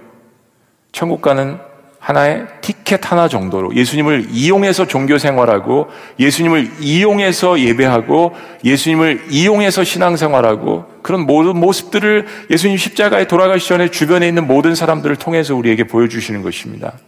[0.92, 1.60] 천국 가는
[2.04, 5.88] 하나의 티켓 하나 정도로 예수님을 이용해서 종교 생활하고
[6.20, 8.36] 예수님을 이용해서 예배하고
[8.66, 15.56] 예수님을 이용해서 신앙생활하고 그런 모든 모습들을 예수님 십자가에 돌아가시 전에 주변에 있는 모든 사람들을 통해서
[15.56, 17.00] 우리에게 보여주시는 것입니다.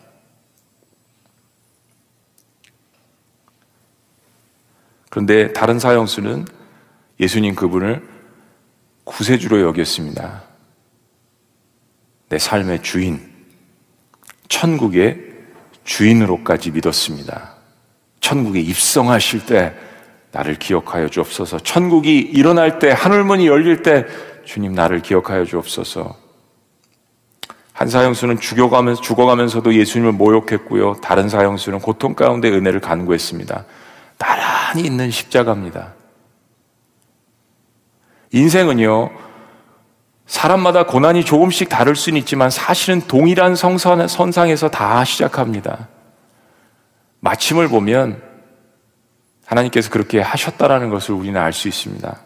[5.10, 6.46] 그런데 다른 사형수는
[7.20, 8.02] 예수님 그분을
[9.04, 10.44] 구세주로 여겼습니다.
[12.30, 13.35] 내 삶의 주인,
[14.48, 15.20] 천국의
[15.84, 17.54] 주인으로까지 믿었습니다.
[18.20, 19.74] 천국에 입성하실 때
[20.32, 21.60] 나를 기억하여 주옵소서.
[21.60, 24.06] 천국이 일어날 때, 하늘문이 열릴 때
[24.44, 26.18] 주님 나를 기억하여 주옵소서.
[27.72, 30.96] 한 사형수는 죽여가면서, 죽어가면서도 예수님을 모욕했고요.
[31.02, 33.66] 다른 사형수는 고통 가운데 은혜를 간구했습니다.
[34.18, 35.94] 나란히 있는 십자가입니다.
[38.32, 39.12] 인생은요,
[40.26, 45.88] 사람마다 고난이 조금씩 다를 수는 있지만 사실은 동일한 성선, 선상에서 다 시작합니다.
[47.20, 48.22] 마침을 보면
[49.46, 52.20] 하나님께서 그렇게 하셨다라는 것을 우리는 알 수 있습니다.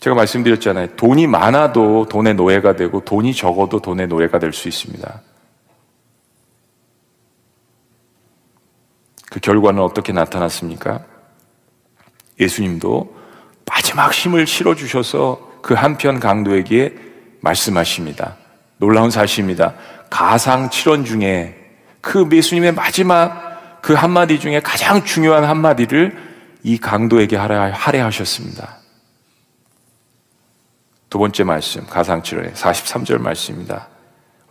[0.00, 0.96] 제가 말씀드렸잖아요.
[0.96, 5.22] 돈이 많아도 돈의 노예가 되고 돈이 적어도 돈의 노예가 될 수 있습니다.
[9.30, 11.04] 그 결과는 어떻게 나타났습니까?
[12.40, 13.14] 예수님도
[13.66, 16.94] 마지막 힘을 실어주셔서 그 한편 강도에게
[17.40, 18.36] 말씀하십니다.
[18.78, 19.74] 놀라운 사실입니다.
[20.10, 21.56] 가상 7원 중에
[22.00, 26.16] 그 예수님의 마지막 그 한마디 중에 가장 중요한 한마디를
[26.62, 28.78] 이 강도에게 하려, 하려 하셨습니다.
[31.10, 33.88] 두 번째 말씀, 가상 7원의 43절 말씀입니다.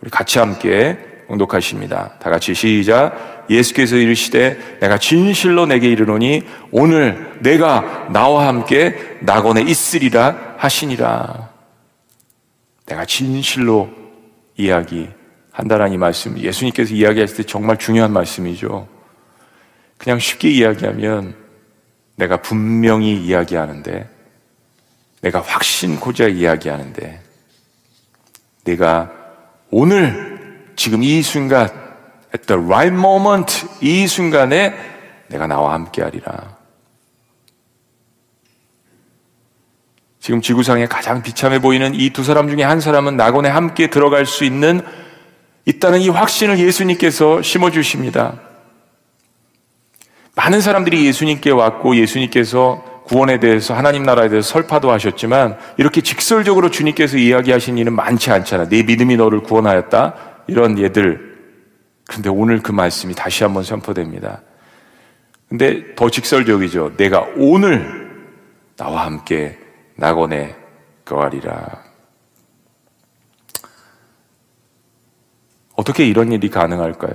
[0.00, 0.98] 우리 같이 함께
[1.28, 2.14] 공독하십니다.
[2.18, 3.46] 다 같이 시작.
[3.50, 11.50] 예수께서 이르시되 내가 진실로 내게 이르노니 오늘 내가 나와 함께 낙원에 있으리라 하시니라.
[12.86, 13.88] 내가 진실로
[14.56, 18.88] 이야기한다라는 이 말씀, 예수님께서 이야기하실 때 정말 중요한 말씀이죠.
[19.96, 21.36] 그냥 쉽게 이야기하면
[22.16, 24.08] 내가 분명히 이야기하는데,
[25.20, 27.22] 내가 확신고자 이야기하는데,
[28.64, 29.12] 내가
[29.70, 31.68] 오늘 지금 이 순간,
[32.34, 34.74] at the right moment, 이 순간에
[35.28, 36.57] 내가 나와 함께 하리라.
[40.20, 44.44] 지금 지구상에 가장 비참해 보이는 이 두 사람 중에 한 사람은 낙원에 함께 들어갈 수
[44.44, 44.80] 있는
[45.64, 48.40] 있다는 이 확신을 예수님께서 심어주십니다.
[50.34, 57.16] 많은 사람들이 예수님께 왔고 예수님께서 구원에 대해서 하나님 나라에 대해서 설파도 하셨지만 이렇게 직설적으로 주님께서
[57.16, 58.68] 이야기하신 일은 많지 않잖아.
[58.68, 60.14] 네 믿음이 너를 구원하였다.
[60.46, 61.36] 이런 예들.
[62.06, 64.42] 그런데 오늘 그 말씀이 다시 한번 선포됩니다.
[65.48, 66.96] 근데 더 직설적이죠.
[66.96, 68.26] 내가 오늘
[68.76, 69.58] 나와 함께
[69.98, 70.54] 낙원에
[71.04, 71.82] 거하리라.
[75.74, 77.14] 어떻게 이런 일이 가능할까요?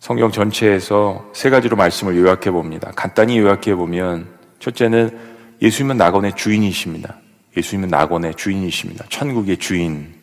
[0.00, 2.92] 성경 전체에서 세 가지로 말씀을 요약해 봅니다.
[2.94, 5.18] 간단히 요약해 보면 첫째는
[5.62, 7.16] 예수님은 낙원의 주인이십니다.
[7.56, 9.06] 예수님은 낙원의 주인이십니다.
[9.08, 10.14] 천국의 주인.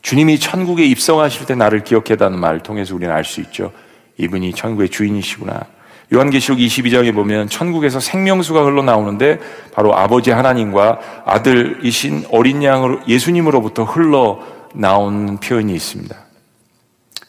[0.00, 3.70] 주님이 천국에 입성하실 때 나를 기억해다는 말을 통해서 우리는 알 수 있죠.
[4.16, 5.66] 이분이 천국의 주인이시구나.
[6.12, 9.38] 요한계시록 22장에 보면 천국에서 생명수가 흘러나오는데
[9.72, 16.14] 바로 아버지 하나님과 아들이신 어린 양으로 예수님으로부터 흘러나오는 표현이 있습니다.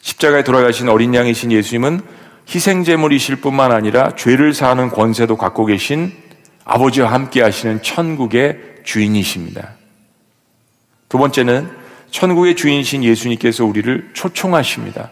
[0.00, 2.00] 십자가에 돌아가신 어린 양이신 예수님은
[2.48, 6.12] 희생제물이실 뿐만 아니라 죄를 사하는 권세도 갖고 계신
[6.64, 9.70] 아버지와 함께 하시는 천국의 주인이십니다.
[11.08, 11.70] 두 번째는
[12.10, 15.10] 천국의 주인이신 예수님께서 우리를 초청하십니다.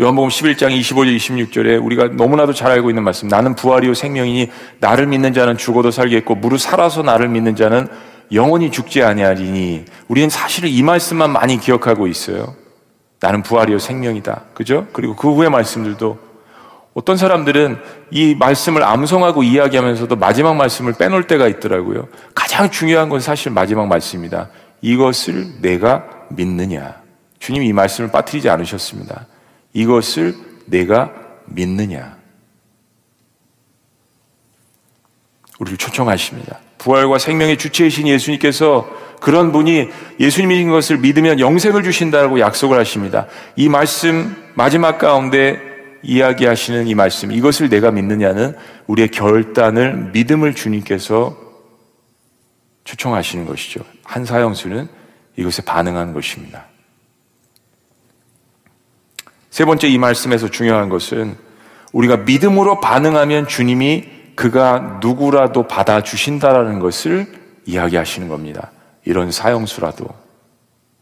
[0.00, 3.28] 요한복음 11장 25절 26절에 우리가 너무나도 잘 알고 있는 말씀.
[3.28, 4.50] 나는 부활이요 생명이니
[4.80, 7.88] 나를 믿는 자는 죽어도 살겠고 무릇 살아서 나를 믿는 자는
[8.32, 12.54] 영원히 죽지 아니하리니 우리는 사실은 이 말씀만 많이 기억하고 있어요.
[13.20, 14.44] 나는 부활이요 생명이다.
[14.54, 14.86] 그죠?
[14.92, 16.18] 그리고 그 후의 말씀들도
[16.94, 17.78] 어떤 사람들은
[18.10, 22.08] 이 말씀을 암송하고 이야기하면서도 마지막 말씀을 빼놓을 때가 있더라고요.
[22.34, 24.48] 가장 중요한 건 사실 마지막 말씀입니다.
[24.80, 26.96] 이것을 내가 믿느냐.
[27.38, 29.26] 주님 이 말씀을 빠뜨리지 않으셨습니다.
[29.72, 30.34] 이것을
[30.66, 31.12] 내가
[31.46, 32.16] 믿느냐?
[35.58, 36.58] 우리를 초청하십니다.
[36.78, 38.88] 부활과 생명의 주체이신 예수님께서
[39.20, 39.88] 그런 분이
[40.18, 43.28] 예수님이신 것을 믿으면 영생을 주신다고 약속을 하십니다.
[43.54, 45.60] 이 말씀 마지막 가운데
[46.02, 48.56] 이야기하시는 이 말씀, 이것을 내가 믿느냐는
[48.88, 51.38] 우리의 결단을 믿음을 주님께서
[52.82, 53.84] 초청하시는 것이죠.
[54.02, 54.88] 한 사형수는
[55.36, 56.66] 이것에 반응하는 것입니다.
[59.52, 61.36] 세 번째 이 말씀에서 중요한 것은
[61.92, 67.26] 우리가 믿음으로 반응하면 주님이 그가 누구라도 받아주신다라는 것을
[67.66, 68.72] 이야기하시는 겁니다.
[69.04, 70.06] 이런 사형수라도.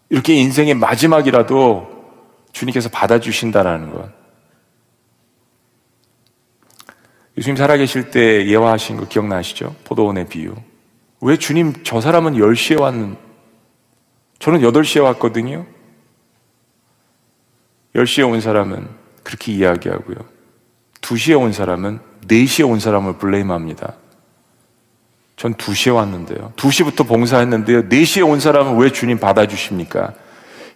[0.09, 1.89] 이렇게 인생의 마지막이라도
[2.51, 4.11] 주님께서 받아주신다라는 것.
[7.39, 9.77] 예수님 살아계실 때 예화하신 거 기억나시죠?
[9.85, 10.57] 포도원의 비유.
[11.21, 13.17] 왜 주님 저 사람은 10시에 왔는,
[14.41, 15.67] 저는 8시에 왔거든요?
[17.95, 18.87] 10시에 온 사람은
[19.23, 20.17] 그렇게 이야기하고요.
[21.01, 23.95] 2시에 온 사람은 4시에 온 사람을 블레임합니다.
[25.37, 26.53] 전 2시에 왔는데요.
[26.57, 27.89] 2시부터 봉사했는데요.
[27.89, 30.13] 4시에 온 사람은 왜 주님 받아주십니까?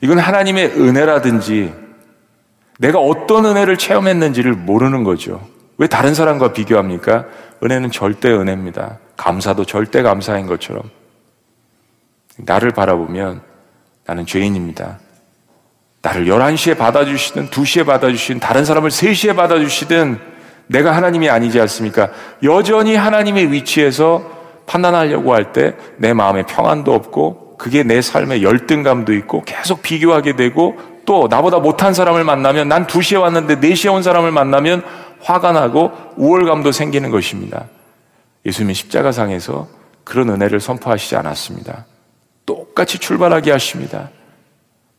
[0.00, 1.72] 이건 하나님의 은혜라든지
[2.78, 5.46] 내가 어떤 은혜를 체험했는지를 모르는 거죠.
[5.76, 7.26] 왜 다른 사람과 비교합니까?
[7.62, 8.98] 은혜는 절대 은혜입니다.
[9.16, 10.82] 감사도 절대 감사인 것처럼.
[12.38, 13.42] 나를 바라보면
[14.06, 14.98] 나는 죄인입니다.
[16.04, 20.18] 나를 11시에 받아주시든 2시에 받아주시든 다른 사람을 3시에 받아주시든
[20.66, 22.10] 내가 하나님이 아니지 않습니까?
[22.42, 24.22] 여전히 하나님의 위치에서
[24.66, 30.76] 판단하려고 할 때 내 마음에 평안도 없고 그게 내 삶의 열등감도 있고 계속 비교하게 되고
[31.06, 34.82] 또 나보다 못한 사람을 만나면 난 2시에 왔는데 4시에 온 사람을 만나면
[35.20, 37.64] 화가 나고 우월감도 생기는 것입니다.
[38.44, 39.68] 예수님은 십자가상에서
[40.04, 41.86] 그런 은혜를 선포하시지 않았습니다.
[42.44, 44.10] 똑같이 출발하게 하십니다.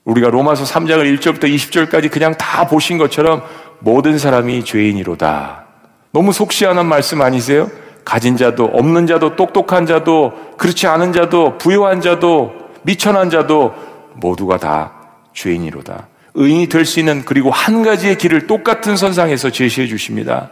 [0.05, 3.43] 우리가 로마서 3장을 1절부터 20절까지 그냥 다 보신 것처럼
[3.79, 5.65] 모든 사람이 죄인이로다.
[6.11, 7.69] 너무 속시하는 말씀 아니세요?
[8.05, 12.53] 가진 자도 없는 자도 똑똑한 자도 그렇지 않은 자도 부유한 자도
[12.83, 13.73] 미천한 자도
[14.13, 14.93] 모두가 다
[15.33, 16.07] 죄인이로다.
[16.35, 20.51] 의인이 될 수 있는 그리고 한 가지의 길을 똑같은 선상에서 제시해 주십니다.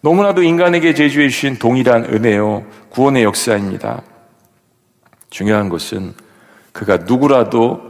[0.00, 4.02] 너무나도 인간에게 제주해 주신 동일한 은혜요 구원의 역사입니다.
[5.28, 6.14] 중요한 것은
[6.72, 7.89] 그가 누구라도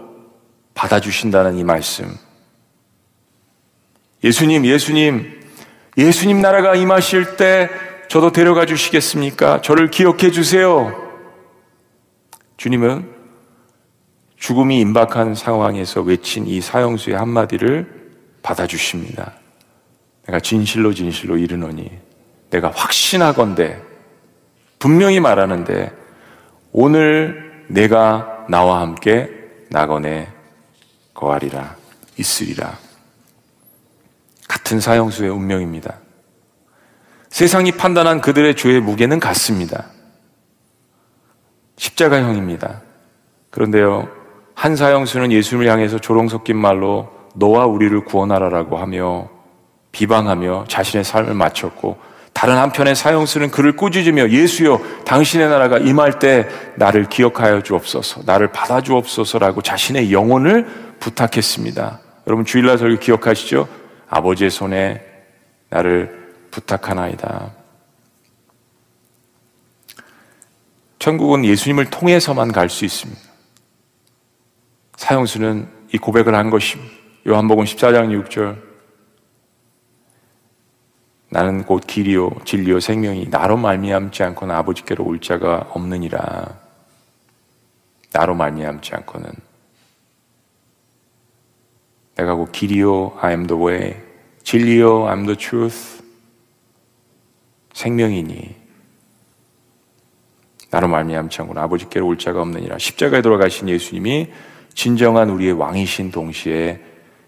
[0.74, 2.16] 받아주신다는 이 말씀.
[4.22, 5.40] 예수님, 예수님,
[5.96, 7.68] 예수님 나라가 임하실 때
[8.08, 9.62] 저도 데려가 주시겠습니까?
[9.62, 11.10] 저를 기억해 주세요.
[12.56, 13.08] 주님은
[14.36, 18.10] 죽음이 임박한 상황에서 외친 이 사형수의 한마디를
[18.42, 19.34] 받아주십니다.
[20.26, 21.90] 내가 진실로 진실로 이르노니
[22.50, 23.80] 내가 확신하건대
[24.78, 25.92] 분명히 말하는데
[26.72, 29.30] 오늘 내가 나와 함께
[29.68, 30.28] 낙원에
[31.20, 31.76] 거하리라
[32.16, 32.78] 있으리라
[34.48, 35.98] 같은 사형수의 운명입니다.
[37.28, 39.86] 세상이 판단한 그들의 죄의 무게는 같습니다.
[41.76, 42.80] 십자가형입니다.
[43.50, 44.08] 그런데요,
[44.54, 49.28] 한 사형수는 예수님을 향해서 조롱 섞인 말로 너와 우리를 구원하라라고 하며
[49.92, 51.98] 비방하며 자신의 삶을 마쳤고
[52.32, 58.80] 다른 한편의 사형수는 그를 꾸짖으며 예수여 당신의 나라가 임할 때 나를 기억하여 주옵소서 나를 받아
[58.80, 62.00] 주옵소서라고 자신의 영혼을 부탁했습니다.
[62.26, 63.68] 여러분 주일날 설교 기억하시죠?
[64.08, 65.04] 아버지의 손에
[65.70, 67.52] 나를 부탁하나이다.
[70.98, 73.20] 천국은 예수님을 통해서만 갈 수 있습니다.
[74.96, 76.92] 사형수는 이 고백을 한 것입니다.
[77.26, 78.70] 요한복음 14장 6절.
[81.30, 86.58] 나는 곧 길이요 진리요 생명이 나로 말미암지 않고는 아버지께로 올 자가 없느니라.
[88.12, 89.30] 나로 말미암지 않고는
[92.20, 93.96] 내가 곧 길이요 I am the way
[94.42, 96.02] 진리요 I am the truth
[97.72, 98.60] 생명이니
[100.70, 100.86] 나로
[101.42, 102.78] 않고는 아버지께로 올 자가 없느니라.
[102.78, 104.30] 십자가에 돌아가신 예수님이
[104.72, 106.80] 진정한 우리의 왕이신 동시에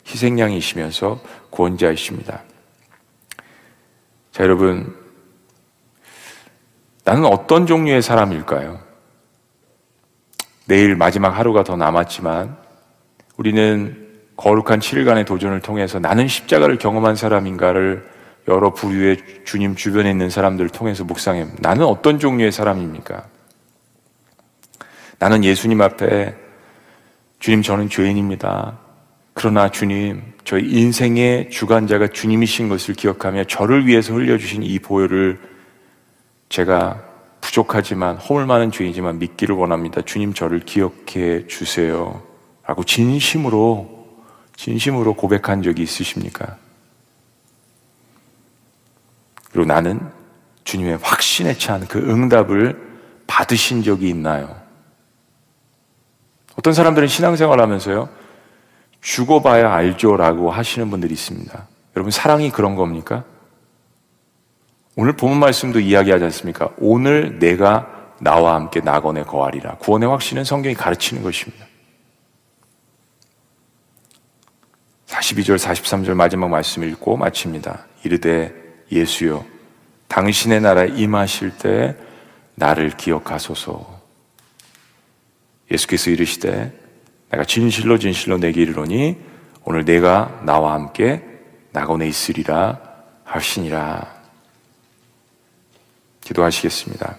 [0.06, 1.20] 희생양이시면서
[1.50, 2.42] 구원자이십니다.
[4.30, 4.96] 자, 여러분.
[7.04, 8.78] 나는 어떤 종류의 사람일까요?
[10.66, 12.56] 내일 마지막 하루가 더 남았지만
[13.36, 14.01] 우리는
[14.36, 18.10] 거룩한 7일간의 도전을 통해서 나는 십자가를 경험한 사람인가를
[18.48, 21.46] 여러 부류의 주님 주변에 있는 사람들을 통해서 묵상해.
[21.60, 23.24] 나는 어떤 종류의 사람입니까?
[25.18, 26.34] 나는 예수님 앞에
[27.38, 28.78] 주님 저는 죄인입니다.
[29.34, 35.40] 그러나 주님, 저희 인생의 주관자가 주님이신 것을 기억하며 저를 위해서 흘려주신 이 보혈을
[36.48, 37.02] 제가
[37.40, 40.02] 부족하지만 허물 많은 죄이지만 믿기를 원합니다.
[40.02, 42.22] 주님 저를 기억해 주세요.
[42.66, 43.91] 라고 진심으로,
[44.62, 46.56] 진심으로 고백한 적이 있으십니까?
[49.50, 50.00] 그리고 나는
[50.62, 52.80] 주님의 확신에 찬 그 응답을
[53.26, 54.54] 받으신 적이 있나요?
[56.56, 58.08] 어떤 사람들은 신앙생활 하면서요,
[59.00, 61.66] 죽어봐야 알죠 라고 하시는 분들이 있습니다.
[61.96, 63.24] 여러분, 사랑이 그런 겁니까?
[64.94, 66.70] 오늘 본문 말씀도 이야기하지 않습니까?
[66.78, 69.78] 오늘 내가 나와 함께 낙원에 거하리라.
[69.78, 71.66] 구원의 확신은 성경이 가르치는 것입니다.
[75.22, 77.86] 42절, 43절 마지막 말씀 읽고 마칩니다.
[78.02, 78.52] 이르되
[78.90, 79.44] 예수여,
[80.08, 81.96] 당신의 나라에 임하실 때
[82.56, 84.02] 나를 기억하소서.
[85.70, 86.72] 예수께서 이르시되
[87.30, 89.16] 내가 진실로 진실로 내게 이르노니
[89.64, 91.22] 오늘 내가 나와 함께
[91.70, 92.80] 낙원에 있으리라
[93.24, 94.12] 하시니라.
[96.20, 97.16] 기도하시겠습니다.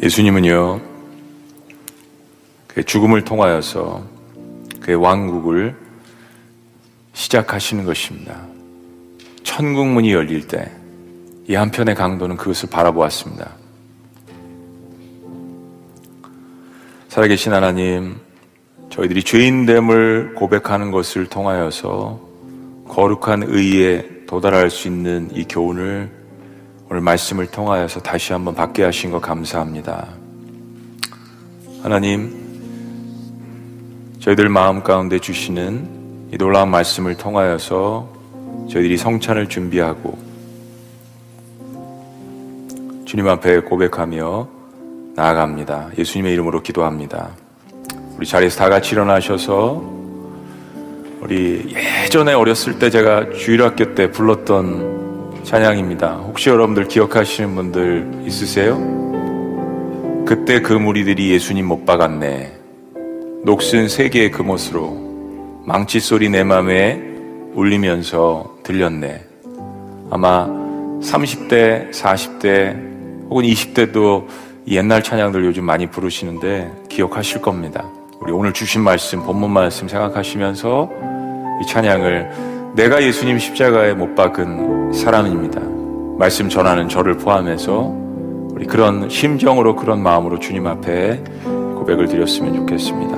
[0.00, 0.80] 예수님은요,
[2.68, 4.04] 그 죽음을 통하여서
[4.80, 5.76] 그의 왕국을
[7.14, 8.46] 시작하시는 것입니다.
[9.42, 10.70] 천국 문이 열릴 때,
[11.48, 13.56] 이 한편의 강도는 그것을 바라보았습니다.
[17.08, 18.20] 살아계신 하나님,
[18.90, 22.20] 저희들이 죄인됨을 고백하는 것을 통하여서
[22.86, 26.17] 거룩한 의에 도달할 수 있는 이 교훈을
[26.90, 30.08] 오늘 말씀을 통하여서 다시 한번 받게 하신 것 감사합니다.
[31.82, 32.32] 하나님,
[34.20, 38.08] 저희들 마음 가운데 주시는 이 놀라운 말씀을 통하여서
[38.70, 40.16] 저희들이 성찬을 준비하고
[43.04, 44.48] 주님 앞에 고백하며
[45.14, 45.90] 나아갑니다.
[45.98, 47.32] 예수님의 이름으로 기도합니다.
[48.16, 49.82] 우리 자리에서 다 같이 일어나셔서
[51.20, 51.74] 우리
[52.04, 55.07] 예전에 어렸을 때 제가 주일학교 때 불렀던
[55.48, 56.16] 찬양입니다.
[56.26, 58.76] 혹시 여러분들 기억하시는 분들 있으세요?
[60.26, 62.52] 그때 그 무리들이 예수님 못 박았네.
[63.46, 67.00] 녹슨 세 개의 금옷으로 망치 소리 내 맘에
[67.54, 69.24] 울리면서 들렸네.
[70.10, 70.46] 아마
[71.00, 74.26] 30대, 40대 혹은 20대도
[74.66, 77.88] 옛날 찬양들 요즘 많이 부르시는데 기억하실 겁니다.
[78.20, 80.90] 우리 오늘 주신 말씀, 본문 말씀 생각하시면서
[81.62, 85.60] 이 찬양을 내가 예수님 십자가에 못 박은 사람입니다.
[86.18, 87.92] 말씀 전하는 저를 포함해서
[88.52, 91.22] 우리 그런 심정으로 그런 마음으로 주님 앞에
[91.76, 93.16] 고백을 드렸으면 좋겠습니다.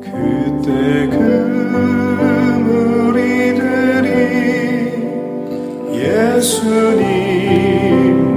[0.00, 1.16] 그때 그
[2.68, 4.12] 무리들이
[5.92, 7.02] 예수님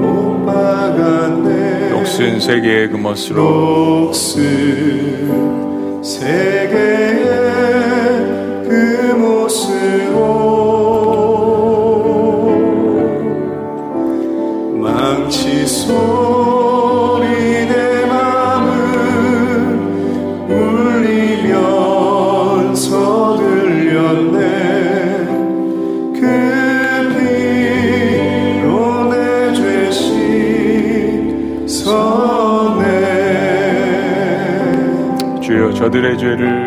[0.01, 7.74] 못 박았네 녹슨 세계의 그 멋으로 녹슨 세계의
[35.85, 36.64] 저들의 죄를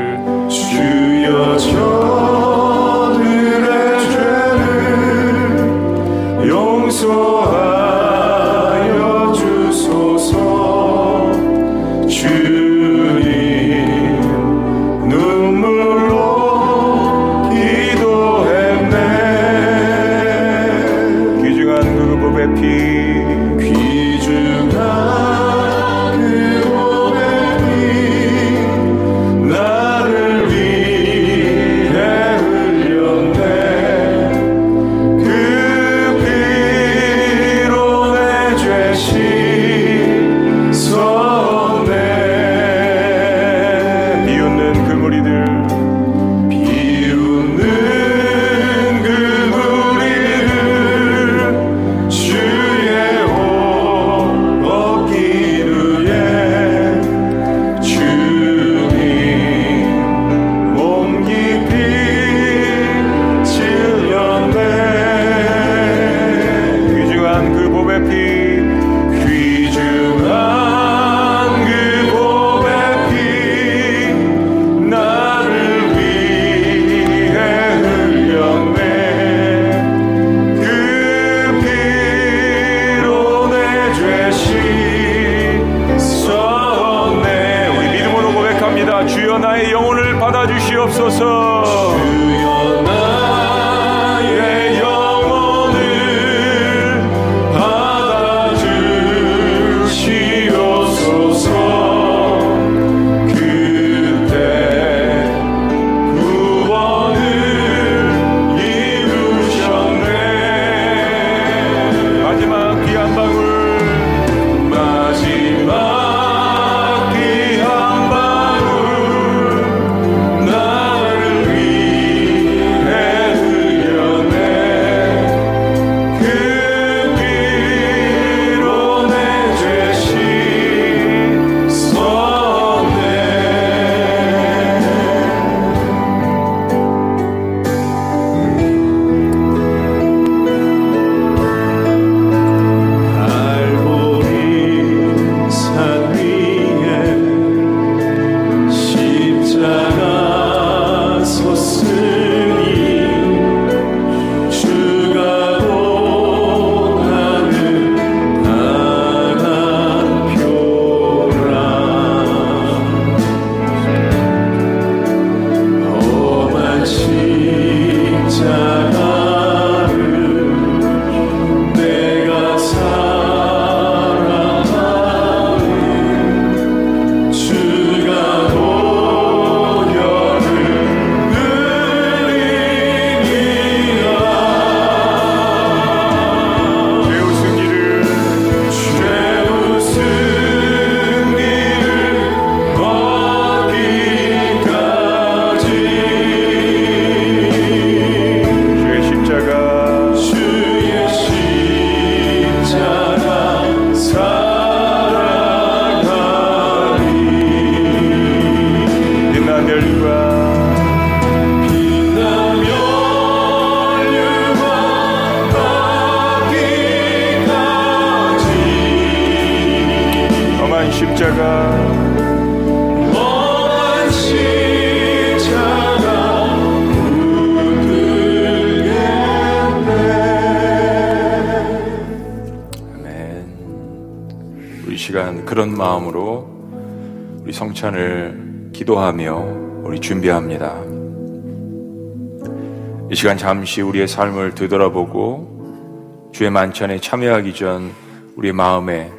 [243.18, 247.90] 시간 잠시 우리의 삶을 되돌아보고 주의 만찬에 참여하기 전
[248.36, 249.10] 우리의 마음에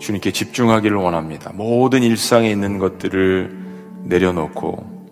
[0.00, 1.50] 주님께 집중하기를 원합니다.
[1.52, 3.50] 모든 일상에 있는 것들을
[4.04, 5.08] 내려놓고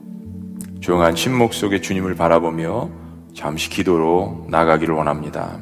[0.79, 2.91] 조용한 침묵 속에 주님을 바라보며
[3.35, 5.59] 잠시 기도로 나가기를 원합니다.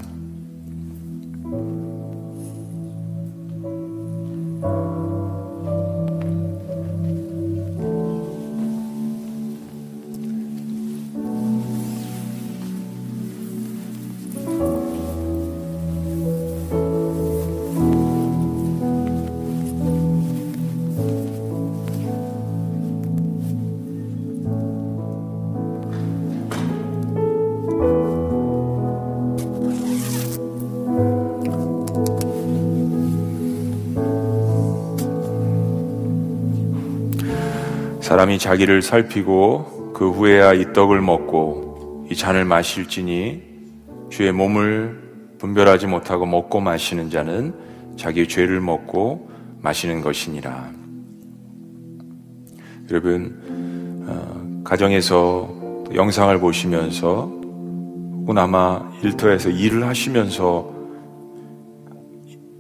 [38.31, 43.43] 사람이 자기를 살피고 그 후에야 이 떡을 먹고 이 잔을 마실지니
[44.09, 47.55] 주의 몸을 분별하지 못하고 먹고 마시는 자는
[47.97, 49.31] 자기의 죄를 먹고
[49.61, 50.71] 마시는 것이니라.
[52.91, 60.73] 여러분 어, 가정에서 또 영상을 보시면서 혹은 아마 일터에서 일을 하시면서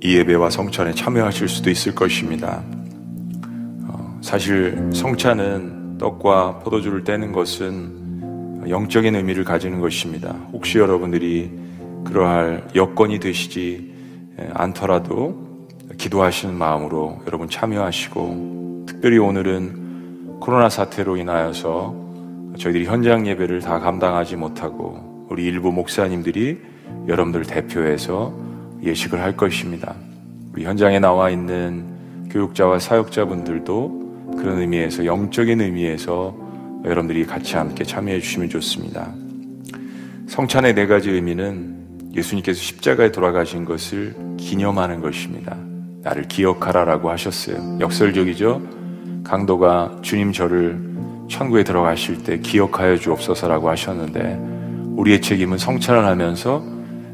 [0.02, 2.62] 이 예배와 성찬에 참여하실 수도 있을 것입니다.
[4.30, 10.36] 사실 성찬은 떡과 포도주를 떼는 것은 영적인 의미를 가지는 것입니다.
[10.52, 11.50] 혹시 여러분들이
[12.04, 13.92] 그러할 여건이 되시지
[14.54, 15.66] 않더라도
[15.98, 21.96] 기도하시는 마음으로 여러분 참여하시고 특별히 오늘은 코로나 사태로 인하여서
[22.56, 26.60] 저희들이 현장 예배를 다 감당하지 못하고 우리 일부 목사님들이
[27.08, 28.32] 여러분들 대표해서
[28.80, 29.96] 예식을 할 것입니다.
[30.52, 36.36] 우리 현장에 나와 있는 교육자와 사역자분들도 그런 의미에서 영적인 의미에서
[36.84, 39.12] 여러분들이 같이 함께 참여해 주시면 좋습니다.
[40.28, 41.80] 성찬의 네 가지 의미는
[42.14, 45.56] 예수님께서 십자가에 돌아가신 것을 기념하는 것입니다.
[46.02, 47.78] 나를 기억하라라고 하셨어요.
[47.80, 48.62] 역설적이죠?
[49.24, 50.80] 강도가 주님 저를
[51.28, 54.38] 천국에 들어가실 때 기억하여 주옵소서라고 하셨는데
[54.96, 56.64] 우리의 책임은 성찬을 하면서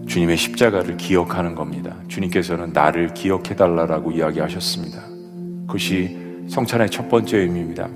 [0.07, 1.95] 주님의 십자가를 기억하는 겁니다.
[2.09, 5.03] 주님께서는 나를 기억해 달라라고 이야기하셨습니다.
[5.67, 7.89] 그것이 성찬의 첫 번째 의미입니다.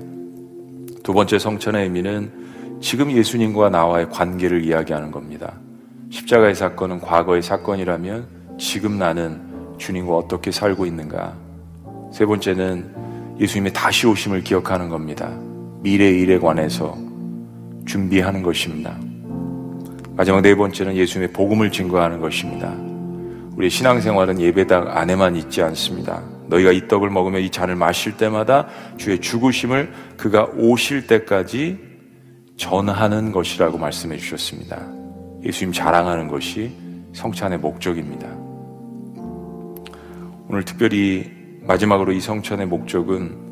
[1.03, 2.31] 두 번째 성찬의 의미는
[2.81, 5.53] 지금 예수님과 나와의 관계를 이야기하는 겁니다.
[6.09, 9.41] 십자가의 사건은 과거의 사건이라면 지금 나는
[9.77, 11.33] 주님과 어떻게 살고 있는가.
[12.11, 15.31] 세 번째는 예수님의 다시 오심을 기억하는 겁니다.
[15.81, 16.97] 미래의 일에 관해서
[17.85, 18.97] 준비하는 것입니다.
[20.15, 22.75] 마지막 네 번째는 예수님의 복음을 증거하는 것입니다.
[23.55, 26.21] 우리 신앙생활은 예배당 안에만 있지 않습니다.
[26.51, 28.67] 너희가 이 떡을 먹으며 이 잔을 마실 때마다
[28.97, 31.79] 주의 죽으심을 그가 오실 때까지
[32.57, 34.85] 전하는 것이라고 말씀해 주셨습니다.
[35.43, 36.71] 예수님 자랑하는 것이
[37.13, 38.27] 성찬의 목적입니다.
[40.47, 43.49] 오늘 특별히 마지막으로 이 성찬의 목적은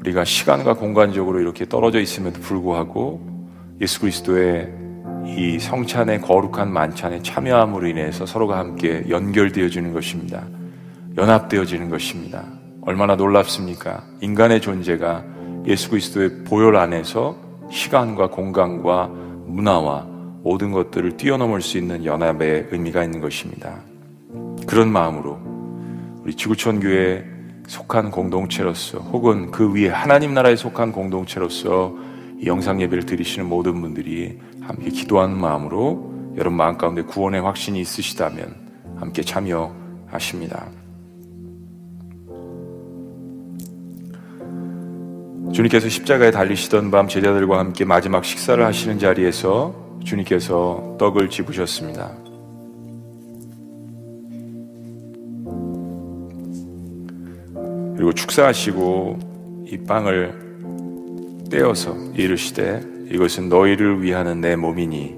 [0.00, 3.20] 우리가 시간과 공간적으로 이렇게 떨어져 있음에도 불구하고
[3.80, 4.72] 예수 그리스도의
[5.26, 10.44] 이 성찬의 거룩한 만찬에 참여함으로 인해서 서로가 함께 연결되어지는 것입니다.
[11.18, 12.44] 연합되어지는 것입니다.
[12.82, 14.04] 얼마나 놀랍습니까?
[14.20, 15.24] 인간의 존재가
[15.66, 17.36] 예수 그리스도의 보혈 안에서
[17.70, 20.06] 시간과 공간과 문화와
[20.42, 23.80] 모든 것들을 뛰어넘을 수 있는 연합의 의미가 있는 것입니다.
[24.66, 25.38] 그런 마음으로
[26.22, 27.24] 우리 지구촌 교회에
[27.66, 31.94] 속한 공동체로서 혹은 그 위에 하나님 나라에 속한 공동체로서
[32.46, 38.54] 영상 예배를 드리시는 모든 분들이 함께 기도하는 마음으로 여러분 마음 가운데 구원의 확신이 있으시다면
[38.96, 40.77] 함께 참여하십니다.
[45.52, 52.12] 주님께서 십자가에 달리시던 밤 제자들과 함께 마지막 식사를 하시는 자리에서 주님께서 떡을 집으셨습니다.
[57.96, 59.18] 그리고 축사하시고
[59.66, 60.48] 이 빵을
[61.50, 62.80] 떼어서 이르시되
[63.10, 65.16] 이것은 너희를 위하는 내 몸이니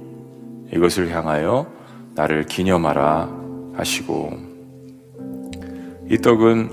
[0.73, 1.66] 이것을 향하여
[2.15, 3.28] 나를 기념하라
[3.74, 4.32] 하시고
[6.09, 6.70] 이 떡은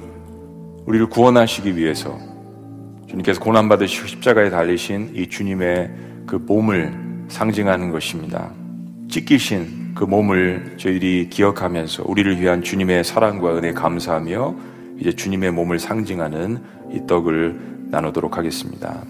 [0.85, 2.17] 우리를 구원하시기 위해서
[3.07, 5.91] 주님께서 고난받으시고 십자가에 달리신 이 주님의
[6.25, 6.93] 그 몸을
[7.29, 8.51] 상징하는 것입니다.
[9.09, 14.55] 찢기신 그 몸을 저희들이 기억하면서 우리를 위한 주님의 사랑과 은혜 감사하며
[14.99, 16.59] 이제 주님의 몸을 상징하는
[16.91, 19.03] 이 떡을 나누도록 하겠습니다.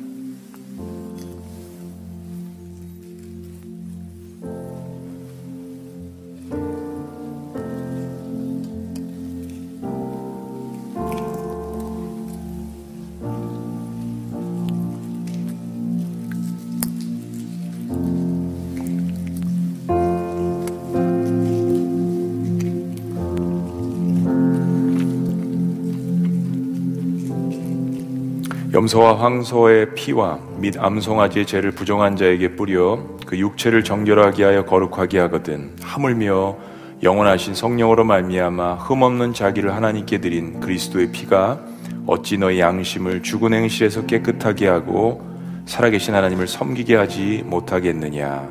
[28.77, 35.75] 염소와 황소의 피와 및 암송아지의 죄를 부정한 자에게 뿌려 그 육체를 정결하게 하여 거룩하게 하거든
[35.81, 36.55] 하물며
[37.01, 41.59] 영원하신 성령으로 말미암아 흠없는 자기를 하나님께 드린 그리스도의 피가
[42.05, 45.25] 어찌 너희 양심을 죽은 행실에서 깨끗하게 하고
[45.65, 48.47] 살아계신 하나님을 섬기게 하지 못하겠느냐?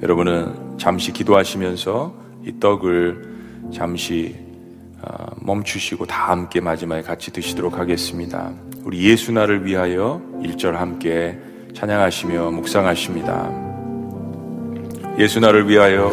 [0.00, 2.14] 여러분은 잠시 기도하시면서
[2.46, 3.34] 이 떡을
[3.72, 4.43] 잠시 어,
[5.44, 8.50] 멈추시고 다 함께 마지막에 같이 드시도록 하겠습니다.
[8.82, 11.38] 우리 예수 나를 위하여 1절 함께
[11.74, 13.50] 찬양하시며 묵상하십니다.
[15.18, 16.10] 예수 나를 위하여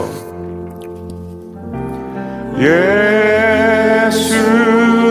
[2.60, 4.36] 예수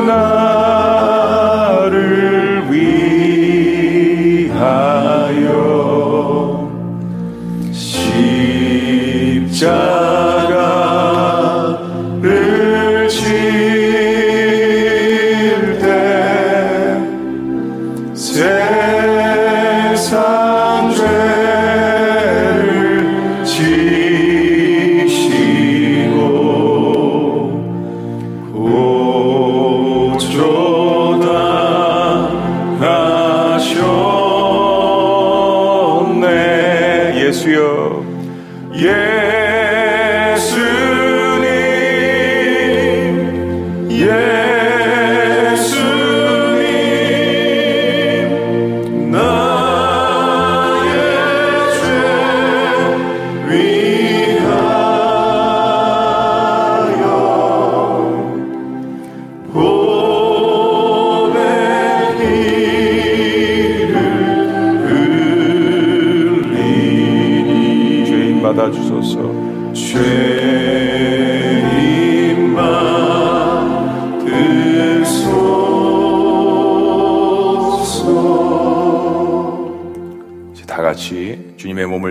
[0.06, 0.39] 나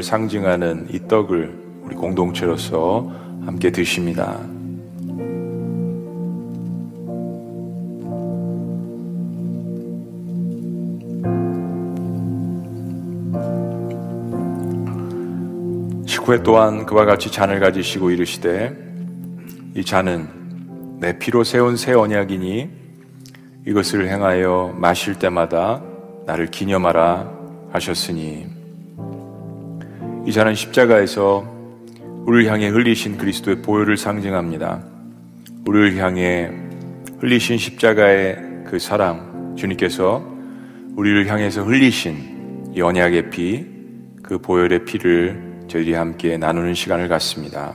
[0.10, 1.54] 상징하는 이 떡을
[1.84, 3.12] 우리 공동체로서
[3.46, 4.40] 함께 드십니다.
[16.08, 18.76] 식후에 또한 그와 같이 잔을 가지시고 이르시되
[19.76, 20.28] 이 잔은
[21.00, 22.68] 내 피로 세운 새 언약이니
[23.68, 25.84] 이것을 행하여 마실 때마다
[26.26, 27.32] 나를 기념하라
[27.74, 28.59] 하셨으니
[30.30, 31.44] 이 잔은 십자가에서
[32.28, 34.84] 우리를 향해 흘리신 그리스도의 보혈을 상징합니다.
[35.66, 36.52] 우리를 향해
[37.18, 38.38] 흘리신 십자가의
[38.68, 40.24] 그 사랑 주님께서
[40.96, 43.66] 우리를 향해서 흘리신 이 언약의 피,
[44.22, 47.74] 그 보혈의 피를 저희들이 함께 나누는 시간을 갖습니다.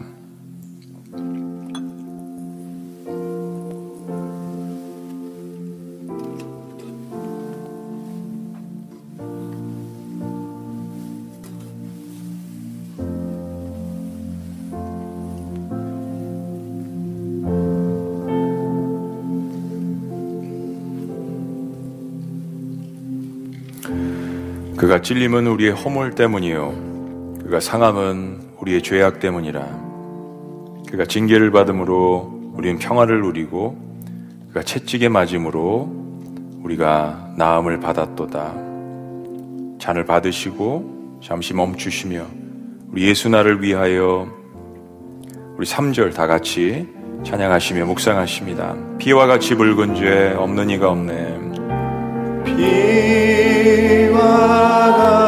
[24.94, 27.38] 그가 찔림은 우리의 허물 때문이요.
[27.42, 29.60] 그가 상함은 우리의 죄악 때문이라.
[30.88, 33.76] 그가 징계를 받음으로 우리는 평화를 누리고
[34.50, 35.90] 그가 채찍에 맞음으로
[36.62, 38.54] 우리가 나음을 받았도다.
[39.80, 42.24] 잔을 받으시고 잠시 멈추시며
[42.92, 44.28] 우리 예수 나를 위하여
[45.56, 46.86] 우리 3절 다 같이
[47.24, 48.76] 찬양하시며 묵상하십니다.
[48.98, 51.40] 피와 같이 붉은 죄 없는 이가 없네.
[52.44, 53.53] 피
[54.24, 55.23] 와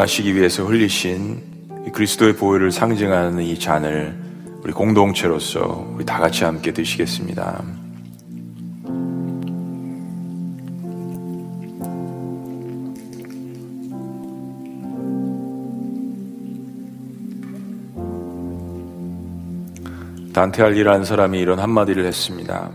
[0.00, 1.42] 구원하시기 위해서 흘리신
[1.86, 4.16] 이 그리스도의 보혈을 상징하는 이 잔을
[4.62, 7.62] 우리 공동체로서 우리 다 같이 함께 드시겠습니다.
[20.32, 22.70] 단테 알리라는 사람이 이런 한마디를 했습니다.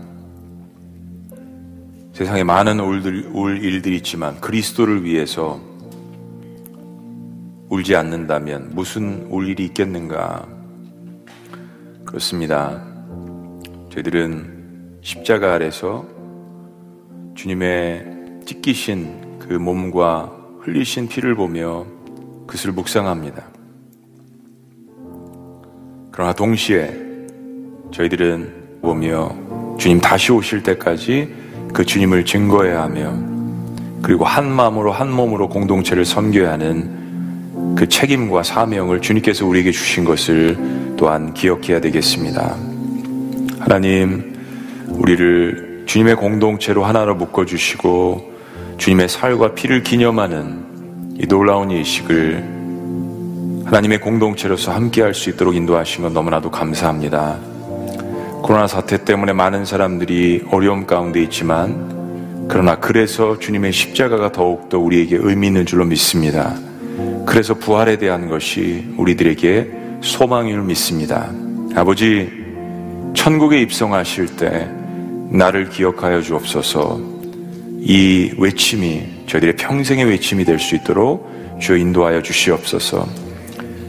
[2.12, 5.75] 세상에 많은 울, 울 일들이 있지만 그리스도를 위해서
[7.86, 10.44] 울지 않는다면 무슨 울 일이 있겠는가?
[12.04, 12.82] 그렇습니다.
[13.92, 16.04] 저희들은 십자가 아래서
[17.36, 21.86] 주님의 찢기신 그 몸과 흘리신 피를 보며
[22.48, 23.44] 그것을 묵상합니다.
[26.10, 26.92] 그러나 동시에
[27.92, 29.32] 저희들은 보며
[29.78, 31.32] 주님 다시 오실 때까지
[31.72, 33.14] 그 주님을 증거해야 하며
[34.02, 37.05] 그리고 한 마음으로 한 몸으로 공동체를 섬겨야 하는
[37.76, 40.56] 그 책임과 사명을 주님께서 우리에게 주신 것을
[40.96, 42.56] 또한 기억해야 되겠습니다.
[43.58, 44.34] 하나님,
[44.88, 48.32] 우리를 주님의 공동체로 하나로 묶어주시고
[48.78, 52.56] 주님의 살과 피를 기념하는 이 놀라운 예식을
[53.66, 57.38] 하나님의 공동체로서 함께 할 수 있도록 인도하신 건 너무나도 감사합니다.
[58.42, 65.48] 코로나 사태 때문에 많은 사람들이 어려움 가운데 있지만 그러나 그래서 주님의 십자가가 더욱더 우리에게 의미
[65.48, 66.54] 있는 줄로 믿습니다.
[67.26, 69.70] 그래서 부활에 대한 것이 우리들에게
[70.00, 71.30] 소망을 믿습니다.
[71.74, 72.30] 아버지,
[73.14, 74.68] 천국에 입성하실 때
[75.30, 77.00] 나를 기억하여 주옵소서
[77.80, 83.06] 이 외침이 저희들의 평생의 외침이 될 수 있도록 주여 인도하여 주시옵소서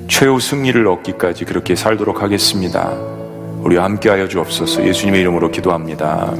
[0.07, 2.91] 최후 승리를 얻기까지 그렇게 살도록 하겠습니다.
[3.61, 6.33] 우리와 함께하여 주옵소서 예수님의 이름으로 기도합니다.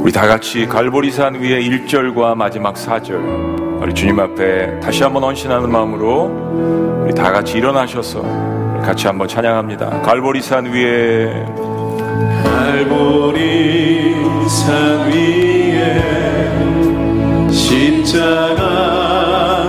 [0.00, 7.04] 우리 다 같이 갈보리산 위에 1절과 마지막 4절 우리 주님 앞에 다시 한번 헌신하는 마음으로
[7.04, 8.22] 우리 다 같이 일어나셔서
[8.82, 10.02] 같이 한번 찬양합니다.
[10.02, 11.46] 갈보리산 위에.
[12.44, 13.78] 갈보리산
[15.06, 16.02] 위에
[17.50, 18.66] 십자가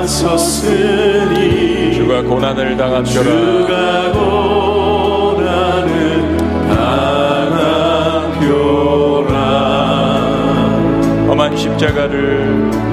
[0.05, 3.23] 섰으니 주가 고난을 당한 뼈라.
[3.23, 5.87] 주가 고난을
[6.67, 9.37] 당한 표라.
[11.27, 12.88] 험한 십자가를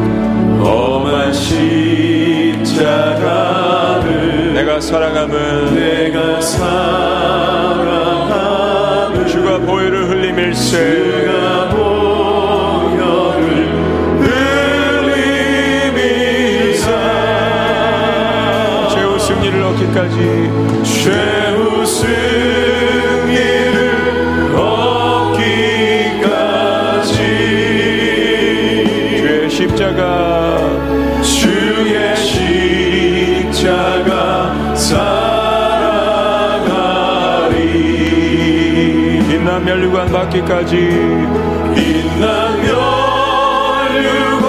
[2.66, 7.36] 십자가를 내가 사랑함은 내가 사랑하는
[9.26, 13.44] 주가 보혈을 흘리밀세 주가 보혈을
[15.92, 16.88] 흘리미사
[18.88, 20.50] 최후 승리를 얻기까지
[20.84, 22.75] 최후 승
[41.74, 44.46] 빛난 멸류관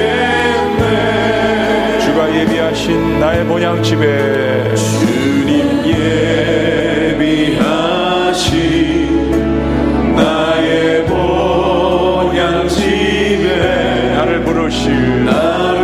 [1.99, 4.73] 주가 예비하신 나의 본향집에.
[4.75, 7.84] 주님 예비하
[15.25, 15.74] 나를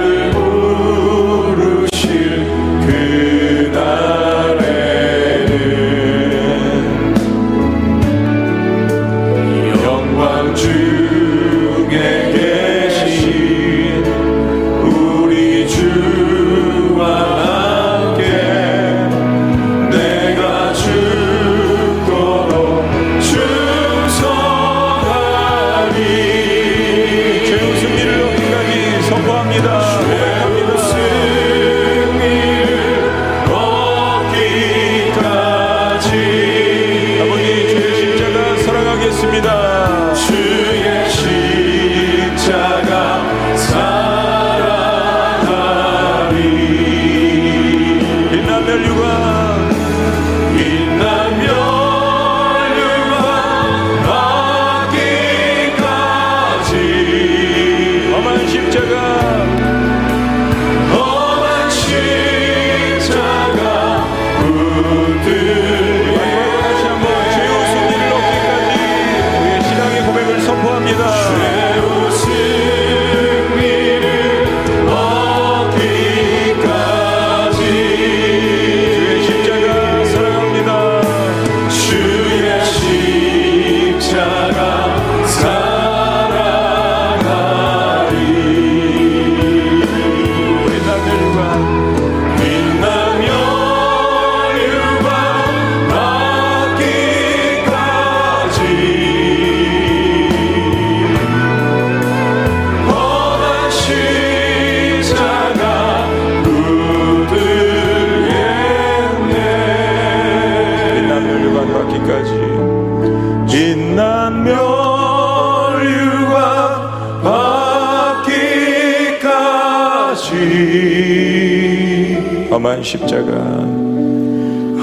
[122.91, 123.31] 십자가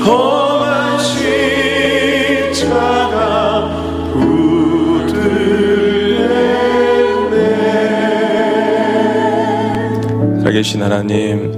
[0.07, 0.99] 험한
[2.55, 3.83] 십자가
[4.15, 5.19] 붙들렸네
[10.39, 11.53] 살아계신 하나님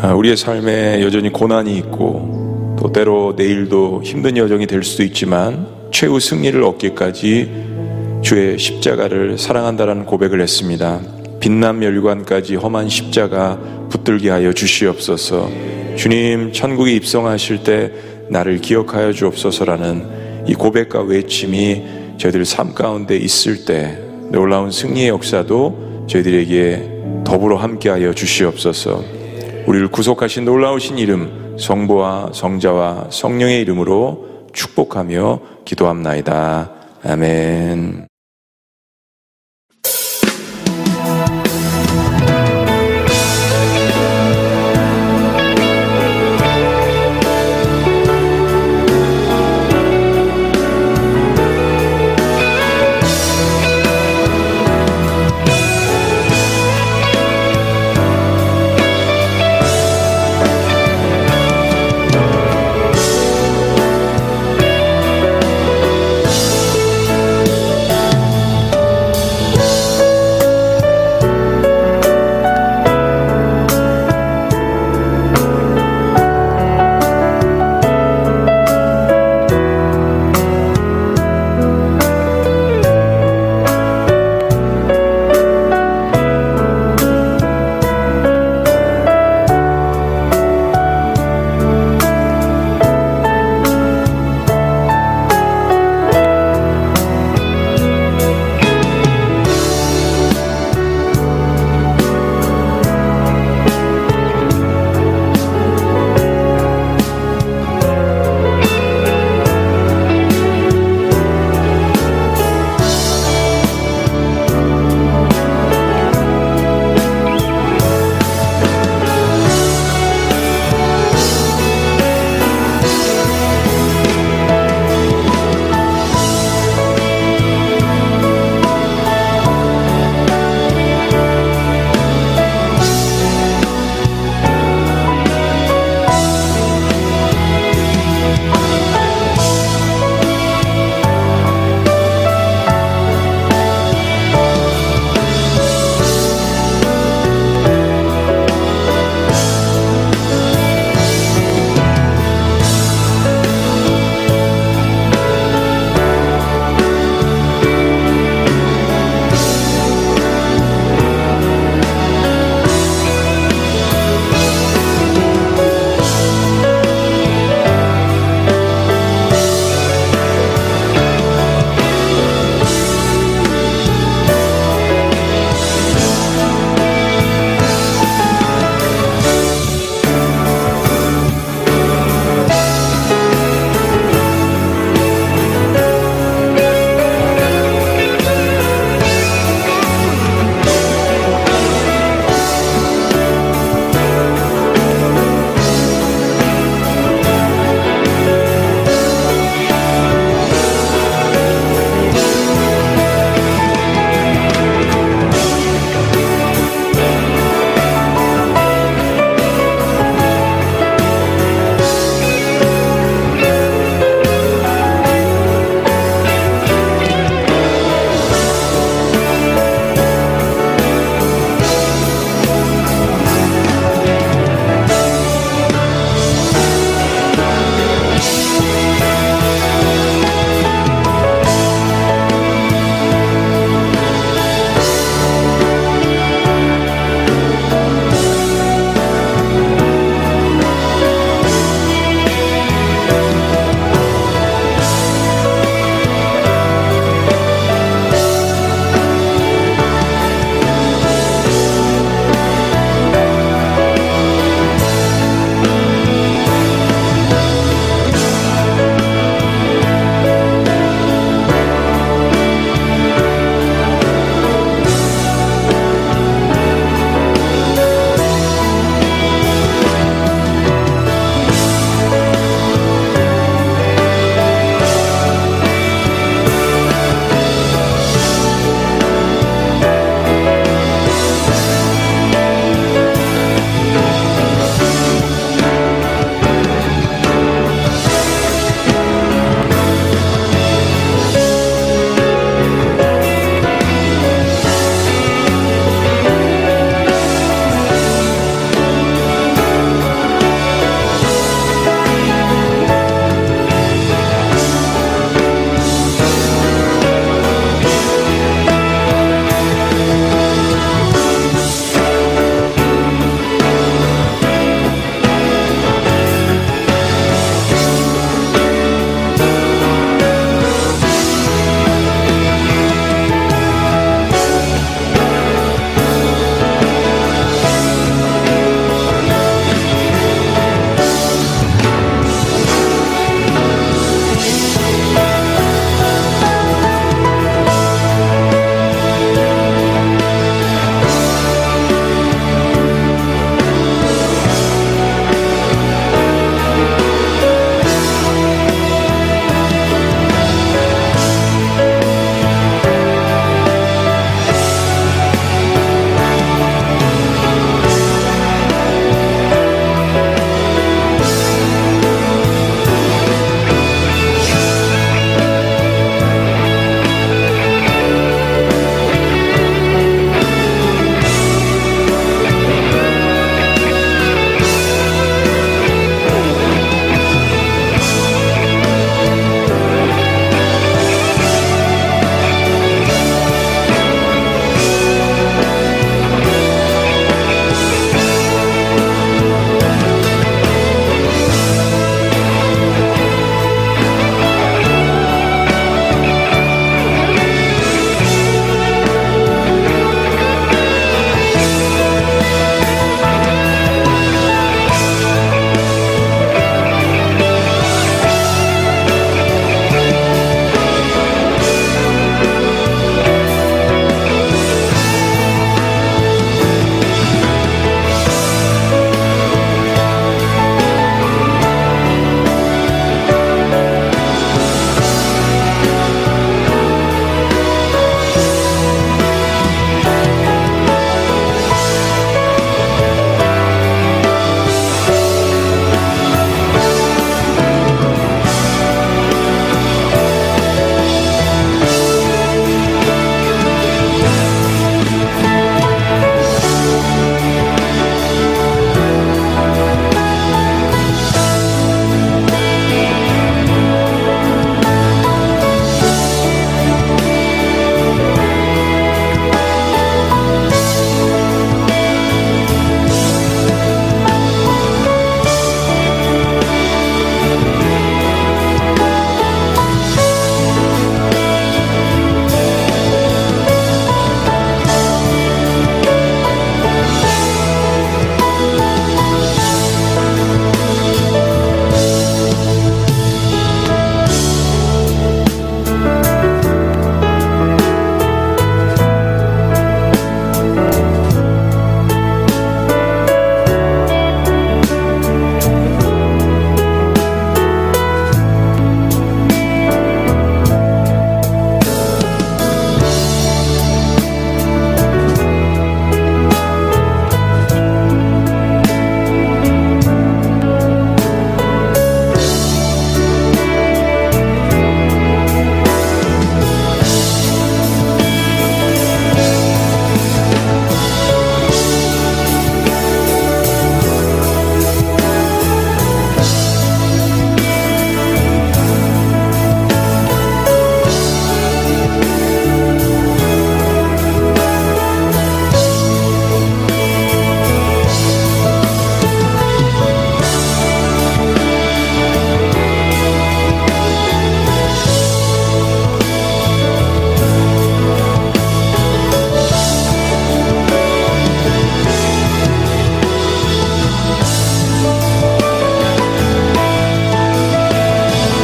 [0.00, 6.20] 아, 우리의 삶에 여전히 고난이 있고 또 때로 내일도 힘든 여정이 될 수도 있지만 최후
[6.20, 7.50] 승리를 얻기까지
[8.22, 11.00] 주의 십자가를 사랑한다라는 고백을 했습니다.
[11.40, 13.58] 빛난 멸관까지 험한 십자가
[13.88, 15.69] 붙들게 하여 주시옵소서.
[15.96, 17.92] 주님 천국에 입성하실 때
[18.28, 21.82] 나를 기억하여 주옵소서라는 이 고백과 외침이
[22.16, 23.98] 저희들 삶 가운데 있을 때
[24.30, 29.02] 놀라운 승리의 역사도 저희들에게 더불어 함께하여 주시옵소서.
[29.66, 36.70] 우리를 구속하신 놀라우신 이름 성부와 성자와 성령의 이름으로 축복하며 기도합나이다.
[37.04, 38.09] 아멘.